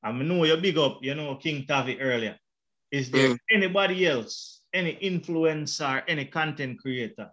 I 0.04 0.12
know 0.12 0.44
you 0.44 0.58
big 0.58 0.78
up, 0.78 1.00
you 1.02 1.16
know, 1.16 1.36
King 1.36 1.66
Tavi 1.66 2.00
earlier. 2.00 2.38
Is 2.92 3.10
there 3.10 3.30
Mm. 3.30 3.38
anybody 3.50 4.06
else, 4.06 4.62
any 4.74 4.96
influencer, 5.02 6.04
any 6.08 6.26
content 6.26 6.80
creator 6.80 7.32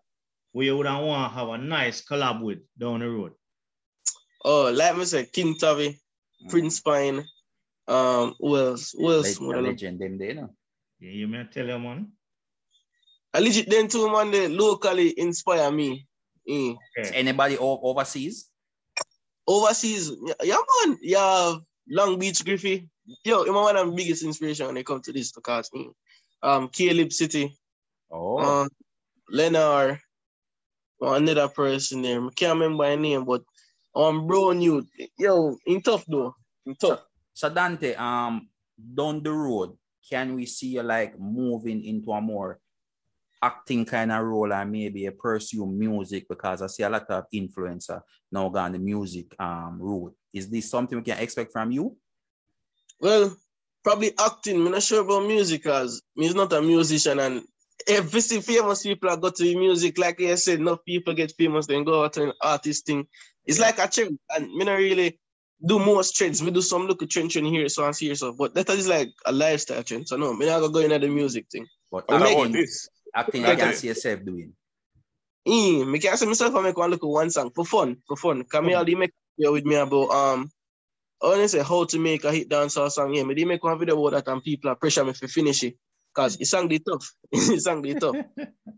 where 0.59 0.65
you 0.67 0.77
would 0.77 0.87
want 0.87 1.33
to 1.33 1.39
have 1.39 1.49
a 1.51 1.57
nice 1.57 2.05
collab 2.05 2.43
with 2.43 2.59
down 2.77 2.99
the 2.99 3.09
road? 3.09 3.31
Oh, 4.45 4.73
like 4.75 4.97
me 4.97 5.05
say, 5.05 5.25
King 5.27 5.57
Tavi, 5.57 5.97
Prince 6.49 6.81
Pine, 6.81 7.25
um, 7.87 8.35
who 8.41 8.57
else? 8.57 8.91
Who 8.91 9.13
else? 9.13 9.39
Leg- 9.41 9.63
legend 9.63 10.01
them 10.01 10.19
there, 10.19 10.29
you 10.31 10.35
know. 10.35 10.51
Yeah, 10.99 11.11
you 11.13 11.29
may 11.29 11.45
tell 11.45 11.65
them, 11.65 11.85
man. 11.85 12.11
I 13.33 13.39
legit 13.39 13.71
then 13.71 13.87
too, 13.87 14.11
man. 14.11 14.33
They 14.33 14.49
locally 14.49 15.17
inspire 15.17 15.71
me. 15.71 16.09
Eh. 16.49 16.75
Is 16.97 17.11
Okay. 17.11 17.17
anybody 17.17 17.57
o- 17.57 17.79
overseas? 17.81 18.51
Overseas, 19.47 20.11
yeah, 20.27 20.35
yeah, 20.43 20.57
man. 20.87 20.99
Yeah, 21.01 21.55
Long 21.89 22.19
Beach 22.19 22.45
Griffy. 22.45 22.89
Yo, 23.25 23.45
I'm 23.45 23.55
one 23.55 23.77
of 23.77 23.87
the 23.87 23.93
biggest 23.93 24.25
inspiration 24.25 24.67
when 24.67 24.77
it 24.77 24.85
comes 24.85 25.03
to 25.07 25.13
this 25.13 25.31
because 25.31 25.71
eh, 25.77 25.85
um, 26.43 26.69
Caleb 26.69 27.13
City, 27.13 27.57
Oh, 28.11 28.39
um, 28.39 28.69
Leonard, 29.31 30.01
or 31.01 31.17
another 31.17 31.49
person 31.49 32.03
there. 32.03 32.21
I 32.21 32.29
can't 32.35 32.55
remember 32.55 32.85
my 32.85 32.97
name, 32.97 33.25
but 33.25 33.43
um, 33.95 34.27
bro, 34.27 34.53
new. 34.53 34.87
Yo, 35.19 35.57
in 35.67 35.83
tough 35.83 36.05
though. 36.07 36.35
In 36.67 36.75
tough. 36.75 37.01
so 37.35 37.51
Dontaye, 37.51 37.99
um, 37.99 38.49
down 38.95 39.23
the 39.23 39.33
road, 39.33 39.77
can 40.09 40.35
we 40.35 40.47
see 40.47 40.69
you 40.69 40.83
like 40.83 41.19
moving 41.19 41.85
into 41.85 42.11
a 42.13 42.21
more 42.21 42.59
acting 43.43 43.85
kind 43.85 44.11
of 44.11 44.25
role 44.25 44.53
and 44.53 44.73
maybe 44.73 45.07
a 45.07 45.13
pursue 45.13 45.67
music 45.67 46.27
because 46.29 46.61
I 46.63 46.67
see 46.67 46.83
a 46.83 46.91
lot 46.91 47.09
of 47.11 47.25
influencer 47.33 48.03
now 48.33 48.49
gone 48.49 48.73
the 48.73 48.79
music 48.79 49.35
um 49.39 49.79
route. 49.81 50.15
Is 50.33 50.49
this 50.49 50.71
something 50.71 50.99
we 50.99 51.05
can 51.05 51.19
expect 51.19 51.53
from 51.53 51.71
you? 51.71 51.97
Well, 53.01 53.37
probably 53.85 54.13
acting. 54.19 54.57
I'm 54.67 54.73
not 54.73 54.83
sure 54.83 55.03
about 55.03 55.27
music 55.27 55.63
because 55.63 56.03
he's 56.15 56.35
not 56.35 56.53
a 56.53 56.61
musician 56.61 57.21
and 57.21 57.43
every 57.87 58.21
see 58.21 58.41
famous 58.41 58.83
people 58.83 59.11
that 59.11 59.21
go 59.21 59.31
to 59.31 59.59
music, 59.59 59.99
like 59.99 60.21
I 60.21 60.35
said, 60.35 60.61
enough 60.61 60.85
people 60.85 61.15
get 61.15 61.33
famous, 61.33 61.67
then 61.67 61.85
go 61.85 62.05
out 62.05 62.17
and 62.17 62.33
artist 62.43 62.87
thing. 62.87 63.07
It's 63.47 63.61
like 63.61 63.79
a 63.79 63.89
trend. 63.89 64.19
And 64.35 64.53
me 64.53 64.65
not 64.65 64.75
really 64.75 65.19
do 65.65 65.79
most 65.79 66.17
trends. 66.17 66.43
We 66.43 66.51
do 66.51 66.63
some 66.63 66.87
look 66.87 67.03
at 67.03 67.11
trend 67.11 67.31
trend 67.31 67.47
here, 67.47 67.69
so 67.69 67.85
and 67.85 67.97
here, 67.97 68.15
so 68.15 68.33
but 68.33 68.55
that 68.55 68.69
is 68.71 68.89
like 68.89 69.11
a 69.27 69.33
lifestyle 69.33 69.83
trend. 69.83 70.09
So 70.09 70.17
no, 70.17 70.33
me 70.35 70.47
not 70.47 70.61
gonna 70.61 70.73
go 70.73 70.81
into 70.81 70.99
the 70.99 71.09
music 71.09 71.47
thing. 71.51 71.67
But 71.91 72.05
about 72.09 72.23
acting, 72.23 72.53
this? 72.53 72.89
acting 73.15 73.45
I 73.45 73.49
Like 73.49 73.59
can 73.59 73.75
see 73.75 73.89
yourself 73.89 74.25
doing. 74.25 74.53
Mm, 75.47 75.91
me 75.91 75.99
can 75.99 76.17
say 76.17 76.27
myself 76.27 76.55
I 76.55 76.63
make 76.63 76.77
one 76.77 76.91
look 76.91 77.03
at 77.03 77.09
one 77.09 77.31
song 77.31 77.51
for 77.55 77.65
fun, 77.65 77.97
for 78.07 78.17
fun. 78.17 78.45
Come 78.45 78.67
me 78.67 78.75
already 78.75 78.95
make 78.95 79.11
a 79.11 79.37
video 79.39 79.53
with 79.53 79.65
me 79.65 79.77
about 79.77 80.11
um 80.11 80.51
I 81.23 81.27
want 81.27 81.51
say 81.51 81.63
how 81.63 81.85
to 81.85 81.99
make 81.99 82.25
a 82.25 82.33
hit 82.33 82.49
dancehall 82.49 82.91
song. 82.91 83.15
Yeah, 83.15 83.25
me 83.25 83.35
did 83.35 83.49
make 83.49 83.65
one 83.65 83.79
video 83.79 84.01
about 84.01 84.25
that 84.25 84.31
and 84.31 84.43
people 84.43 84.71
are 84.71 84.77
pressure 84.77 85.05
me 85.05 85.15
for 85.15 85.27
finish 85.27 85.65
it. 85.65 85.77
Cause 86.19 86.35
it 86.43 86.47
sang 86.47 86.67
the 86.67 86.81
tough. 86.81 87.07
it 87.33 87.63
sang 87.63 87.81
the 87.83 87.95
tough. 87.95 88.17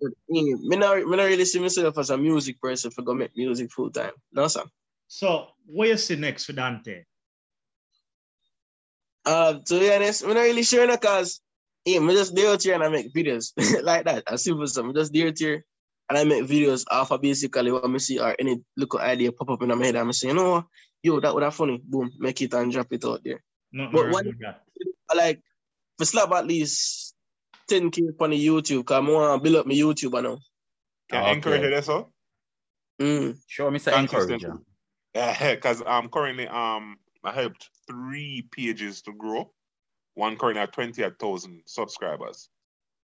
But 0.01 0.13
mm, 0.33 0.61
me 0.71 0.77
not 0.77 0.97
me 1.11 1.17
not 1.17 1.25
really 1.33 1.45
see 1.45 1.59
myself 1.61 1.97
as 1.99 2.11
a 2.11 2.17
music 2.17 2.61
person 2.61 2.91
for 2.91 3.01
go 3.03 3.13
make 3.15 3.33
music 3.37 3.73
full 3.73 3.91
time. 3.91 4.13
No 4.33 4.47
sir. 4.49 4.65
So, 5.09 5.29
what 5.67 5.89
you 5.89 5.97
see 5.97 6.17
next 6.17 6.45
for 6.45 6.53
Dontaye? 6.53 7.05
Uh 9.25 9.55
to 9.67 9.79
be 9.81 9.93
honest, 9.93 10.25
I'm 10.25 10.35
not 10.35 10.41
really 10.49 10.63
sure 10.63 10.87
no 10.87 10.97
cause 10.97 11.41
yeah, 11.85 11.99
me 12.01 12.13
just 12.15 12.35
there 12.37 12.57
here 12.61 12.75
and 12.75 12.85
I 12.85 12.89
make 12.89 13.13
videos 13.13 13.53
like 13.83 14.05
that. 14.05 14.25
As 14.29 14.45
simple 14.45 14.65
as 14.65 14.77
I'm 14.77 14.93
just 14.95 15.13
there 15.13 15.33
here 15.37 15.65
and 16.09 16.19
I 16.19 16.25
make 16.25 16.45
videos 16.45 16.85
off 16.91 17.11
of 17.11 17.21
basically 17.23 17.73
what 17.73 17.85
I 17.85 17.97
see 17.99 18.19
or 18.19 18.35
any 18.39 18.61
little 18.77 19.01
idea 19.01 19.33
pop 19.33 19.51
up 19.51 19.63
in 19.63 19.69
my 19.69 19.85
head 19.85 19.97
and 19.97 20.09
I 20.09 20.13
say, 20.13 20.29
you 20.29 20.35
know 20.35 20.51
what, 20.53 20.65
yo, 21.03 21.21
that 21.21 21.33
would 21.35 21.43
have 21.43 21.55
funny. 21.55 21.81
Boom, 21.83 22.11
make 22.19 22.41
it 22.43 22.53
and 22.55 22.73
drop 22.73 22.93
it 22.93 23.05
out 23.05 23.21
there. 23.25 23.41
Nothing 23.73 23.93
But 23.93 24.03
wrong 24.05 24.13
what- 24.13 24.27
with 24.27 24.41
that. 24.41 24.63
I 25.11 25.15
like 25.17 25.41
for 25.99 26.05
slap 26.05 26.33
at 26.33 26.47
least 26.47 27.15
10k 27.71 28.21
on 28.21 28.31
the 28.31 28.47
YouTube 28.47 28.81
because 28.81 28.97
I 28.97 29.11
want 29.11 29.39
to 29.39 29.43
build 29.43 29.57
up 29.57 29.67
my 29.67 29.75
YouTube 29.75 30.19
I 30.19 30.23
know. 30.23 30.39
Can 31.11 31.23
Okay. 31.23 31.33
Encourage 31.33 31.63
you, 31.63 31.83
so? 31.83 32.13
Mm. 33.01 33.39
Sure, 33.47 33.71
Mr. 33.71 33.93
Consistent. 33.93 34.43
Encourager. 34.43 34.59
Yeah, 35.15 35.55
because 35.55 35.83
um 35.87 36.09
currently 36.09 36.47
um 36.49 36.97
I 37.25 37.33
helped 37.33 37.69
three 37.87 38.47
pages 38.51 39.03
to 39.03 39.13
grow. 39.13 39.53
One 40.15 40.37
currently 40.37 40.63
at 40.63 40.73
twenty 40.73 41.05
thousand 41.19 41.63
subscribers. 41.67 42.49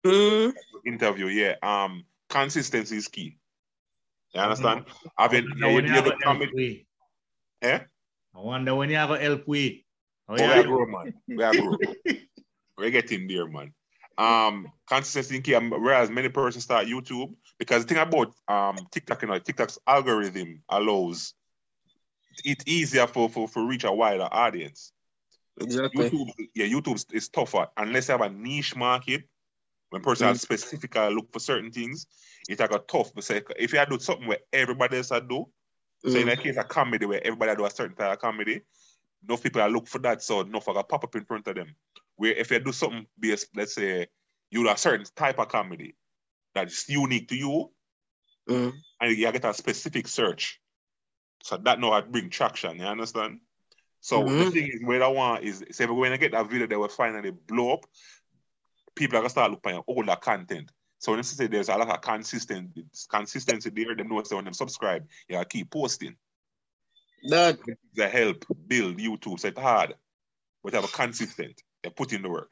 Mm. 0.05 0.53
Interview, 0.85 1.27
yeah. 1.27 1.55
Um, 1.61 2.05
consistency 2.29 2.97
is 2.97 3.07
key. 3.07 3.37
You 4.33 4.41
understand? 4.41 4.85
Mm-hmm. 4.85 5.07
Having 5.17 5.49
Now, 5.57 5.67
yeah, 5.69 5.75
when 5.75 5.85
you, 5.85 5.89
you 5.89 5.95
you 5.95 6.01
have 6.01 6.05
do 6.05 6.11
a 6.11 6.23
comedy, 6.23 6.87
eh? 7.61 7.79
I 8.35 8.39
wonder 8.39 8.75
when 8.75 8.89
you 8.89 8.95
have 8.97 9.11
a 9.11 9.19
help 9.19 9.47
we. 9.47 9.85
Oh, 10.29 10.33
Oh, 10.33 10.35
we 10.35 10.43
are 10.43 10.63
grow, 10.63 10.85
man. 10.85 11.13
We 11.27 11.43
are 11.43 11.53
grow. 11.53 11.77
We're 12.77 12.91
getting 12.91 13.27
there, 13.27 13.47
man. 13.47 13.73
Um, 14.17 14.71
consistency 14.87 15.37
in 15.37 15.41
key. 15.43 15.55
um, 15.55 15.69
Whereas 15.69 16.09
many 16.09 16.29
persons 16.29 16.63
start 16.63 16.87
YouTube 16.87 17.35
because 17.59 17.85
the 17.85 17.93
thing 17.93 18.01
about 18.01 18.33
um 18.47 18.77
TikTok, 18.91 19.21
you 19.21 19.27
know, 19.27 19.39
TikTok's 19.39 19.77
algorithm 19.85 20.63
allows 20.69 21.33
it 22.43 22.67
easier 22.67 23.07
for 23.07 23.29
for 23.29 23.47
for 23.47 23.65
reach 23.65 23.83
a 23.83 23.91
wider 23.91 24.27
audience. 24.31 24.91
Exactly. 25.59 26.09
YouTube, 26.09 26.29
yeah, 26.53 26.65
YouTube 26.65 27.03
is 27.13 27.29
tougher 27.29 27.67
unless 27.77 28.07
you 28.07 28.13
have 28.13 28.21
a 28.21 28.29
niche 28.29 28.75
market. 28.75 29.23
When 29.89 30.01
person 30.01 30.27
has 30.27 30.41
specifically 30.41 31.13
look 31.13 31.31
for 31.31 31.39
certain 31.39 31.71
things, 31.71 32.07
it's 32.49 32.59
like 32.59 32.73
a 32.73 32.79
tough. 32.79 33.13
But 33.13 33.23
say, 33.23 33.41
if 33.57 33.71
you 33.71 33.79
had 33.79 33.89
do 33.89 33.97
something 33.99 34.27
where 34.27 34.39
everybody 34.51 34.97
else 34.97 35.09
had 35.09 35.29
do, 35.29 35.47
so 36.05 36.19
in 36.19 36.25
Mm. 36.25 36.25
that 36.27 36.43
case, 36.43 36.57
a 36.57 36.63
comedy 36.63 37.05
where 37.05 37.25
everybody 37.25 37.55
do 37.55 37.65
a 37.65 37.71
certain 37.71 37.95
type 37.95 38.13
of 38.13 38.19
comedy, 38.19 38.61
enough 39.23 39.41
people 39.41 39.61
are 39.61 39.69
look 39.69 39.87
for 39.87 39.99
that, 39.99 40.21
so 40.21 40.41
enough 40.41 40.67
like 40.67 40.77
a 40.77 40.83
pop 40.83 41.05
up 41.05 41.15
in 41.15 41.23
front 41.25 41.47
of 41.47 41.55
them. 41.55 41.73
Where 42.17 42.33
if 42.33 42.51
you 42.51 42.59
do 42.59 42.71
something 42.71 43.05
based, 43.17 43.49
let's 43.55 43.75
say 43.75 44.07
you 44.51 44.63
do 44.63 44.69
a 44.69 44.77
certain 44.77 45.05
type 45.15 45.39
of 45.39 45.47
comedy 45.47 45.95
that's 46.53 46.89
unique 46.89 47.29
to 47.29 47.35
you, 47.35 47.71
Mm. 48.49 48.73
and 49.01 49.17
you 49.17 49.31
get 49.31 49.43
a 49.45 49.53
specific 49.53 50.07
search. 50.07 50.61
So 51.43 51.57
that 51.57 51.79
now 51.79 51.93
had 51.93 52.11
bring 52.11 52.29
traction, 52.29 52.79
you 52.79 52.85
understand? 52.85 53.41
So 53.99 54.23
the 54.23 54.29
Mhm. 54.29 54.51
thing 54.51 54.67
is, 54.67 54.83
what 54.83 55.01
I 55.01 55.07
want 55.07 55.43
is, 55.43 55.63
say, 55.71 55.83
if 55.83 55.89
we're 55.89 55.97
going 55.97 56.11
to 56.11 56.17
get 56.17 56.31
that 56.31 56.49
video 56.49 56.67
that 56.67 56.79
will 56.79 56.87
finally 56.87 57.31
blow 57.31 57.73
up, 57.73 57.85
people 58.95 59.17
are 59.17 59.21
going 59.21 59.25
to 59.25 59.29
start 59.29 59.51
looking 59.51 59.77
at 59.77 59.83
older 59.87 60.15
content. 60.15 60.71
So 60.99 61.11
when 61.11 61.19
you 61.19 61.23
say 61.23 61.47
there's 61.47 61.69
a 61.69 61.75
lot 61.75 61.89
of 61.89 62.01
consistent 62.01 62.71
consistency 63.09 63.69
there, 63.69 63.95
they 63.95 64.03
know 64.03 64.23
so 64.23 64.37
when 64.37 64.45
them 64.45 64.53
subscribe, 64.53 65.07
you 65.27 65.35
gotta 65.35 65.47
keep 65.47 65.69
posting. 65.69 66.15
That 67.23 67.59
They 67.93 68.09
help 68.09 68.45
build 68.67 68.97
YouTube. 68.97 69.39
So 69.39 69.49
it's 69.49 69.59
hard, 69.59 69.95
but 70.63 70.73
have 70.73 70.85
a 70.85 70.87
consistent. 70.87 71.61
They 71.87 71.91
put 71.91 72.11
in 72.11 72.21
the 72.21 72.29
work. 72.29 72.51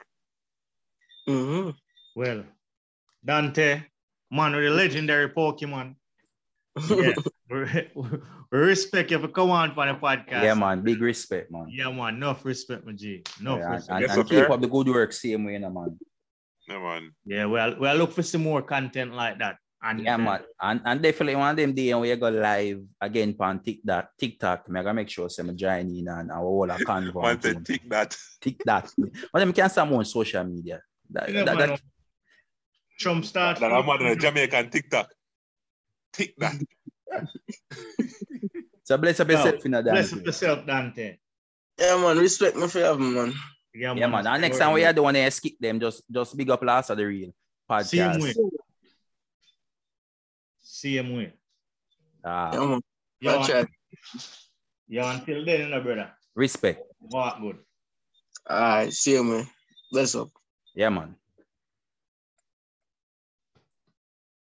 hmm 1.28 1.70
Well, 2.14 2.44
Dontaye, 3.20 3.84
man 4.30 4.56
with 4.56 4.64
the 4.64 4.70
legendary 4.70 5.28
Pokemon. 5.28 5.96
Yeah. 6.88 7.12
we 7.50 7.90
we 8.50 8.58
respect 8.58 9.10
you 9.10 9.18
for 9.18 9.28
coming 9.28 9.52
on 9.52 9.74
for 9.74 9.84
the 9.84 9.92
podcast. 9.92 10.42
Yeah, 10.42 10.54
man. 10.54 10.80
Big 10.80 11.02
respect, 11.02 11.50
man. 11.50 11.66
Yeah, 11.68 11.92
man. 11.92 12.16
Enough 12.16 12.46
respect, 12.46 12.86
my 12.86 12.92
G. 12.92 13.22
Enough 13.40 13.58
Yeah, 13.58 13.64
and, 13.64 13.74
respect. 13.74 13.92
and, 13.92 14.00
Yes, 14.00 14.16
and 14.16 14.28
sir. 14.28 14.40
keep 14.40 14.50
up 14.50 14.60
the 14.62 14.68
good 14.68 14.88
work 14.88 15.12
same 15.12 15.44
way, 15.44 15.52
you 15.52 15.58
know, 15.58 15.70
man. 15.70 15.98
Yeah, 16.66 16.78
man. 16.78 17.10
Yeah, 17.26 17.44
well, 17.44 17.76
we'll 17.78 17.96
look 17.96 18.12
for 18.12 18.22
some 18.22 18.42
more 18.42 18.62
content 18.62 19.12
like 19.12 19.38
that. 19.40 19.56
And 19.82 20.00
Yeah, 20.00 20.16
man. 20.16 20.40
And, 20.60 20.80
and 20.84 21.02
definitely 21.02 21.36
one 21.36 21.50
of 21.50 21.56
them 21.56 21.74
day 21.74 21.92
when 21.92 22.02
we 22.02 22.16
go 22.16 22.28
live 22.28 22.82
again 23.00 23.36
on 23.38 23.60
TikTok, 23.60 24.10
TikTok, 24.18 24.68
me 24.68 24.80
I 24.80 24.82
gotta 24.82 24.94
make 24.94 25.08
sure 25.08 25.28
some 25.28 25.56
join 25.56 25.90
in 25.90 26.08
and 26.08 26.30
our 26.30 26.38
whole 26.38 26.66
convo. 26.66 27.22
Man 27.22 27.32
and 27.32 27.42
said, 27.42 27.54
thing. 27.54 27.64
tick 27.64 27.88
that. 27.88 28.16
TikTok. 28.40 28.90
But 29.32 29.38
them 29.38 29.52
can 29.52 29.70
some 29.70 29.88
more 29.90 29.98
on 29.98 30.04
social 30.04 30.44
media. 30.44 30.80
That, 31.10 31.32
Yeah, 31.32 31.44
that, 31.44 31.56
man, 31.56 31.68
that, 31.70 31.80
Trump 32.98 33.24
start. 33.24 33.60
That 33.60 33.72
I'm 33.72 33.88
on 33.88 34.06
a 34.06 34.16
Jamaican 34.16 34.70
TikTok. 34.70 35.10
Tick 36.12 36.34
that. 36.38 36.54
so 38.82 38.96
bless 38.96 39.20
up 39.20 39.28
Yo, 39.28 39.36
yourself 39.36 39.66
in 39.66 39.74
a 39.74 39.82
Bless 39.82 40.10
dance. 40.10 40.24
yourself, 40.24 40.66
Dontaye. 40.66 41.18
Yeah, 41.78 41.96
man. 42.00 42.18
Respect 42.18 42.56
me 42.56 42.66
for 42.68 42.80
having 42.80 43.12
man. 43.12 43.34
Yeah, 43.74 43.94
Yeah, 43.94 44.06
man. 44.06 44.26
And 44.26 44.40
next 44.40 44.58
time 44.58 44.72
we 44.72 44.84
are 44.84 44.92
the 44.92 45.02
one 45.02 45.14
to 45.14 45.30
skip 45.30 45.54
them, 45.60 45.78
just 45.78 46.02
just 46.10 46.36
big 46.36 46.48
up 46.48 46.62
Last 46.62 46.90
A 46.90 46.96
Di 46.96 47.04
Real 47.04 47.32
Same 47.82 48.10
podcast. 48.10 48.34
Way. 50.86 50.96
Same 50.96 51.16
way. 51.16 51.32
Ah, 52.24 52.52
Yeah, 52.52 52.60
man. 52.66 52.80
Yeah, 53.20 53.36
Watch 53.36 53.50
until 55.20 55.44
then, 55.44 55.60
you 55.60 55.68
know, 55.68 55.80
brother. 55.80 56.10
respect. 56.34 56.80
Walk 57.00 57.40
good. 57.40 57.58
All 58.48 58.60
right. 58.60 58.92
See 58.92 59.12
you, 59.12 59.24
man. 59.24 59.46
Bless 59.90 60.14
up. 60.14 60.28
Yeah, 60.74 60.90
man. 60.90 61.16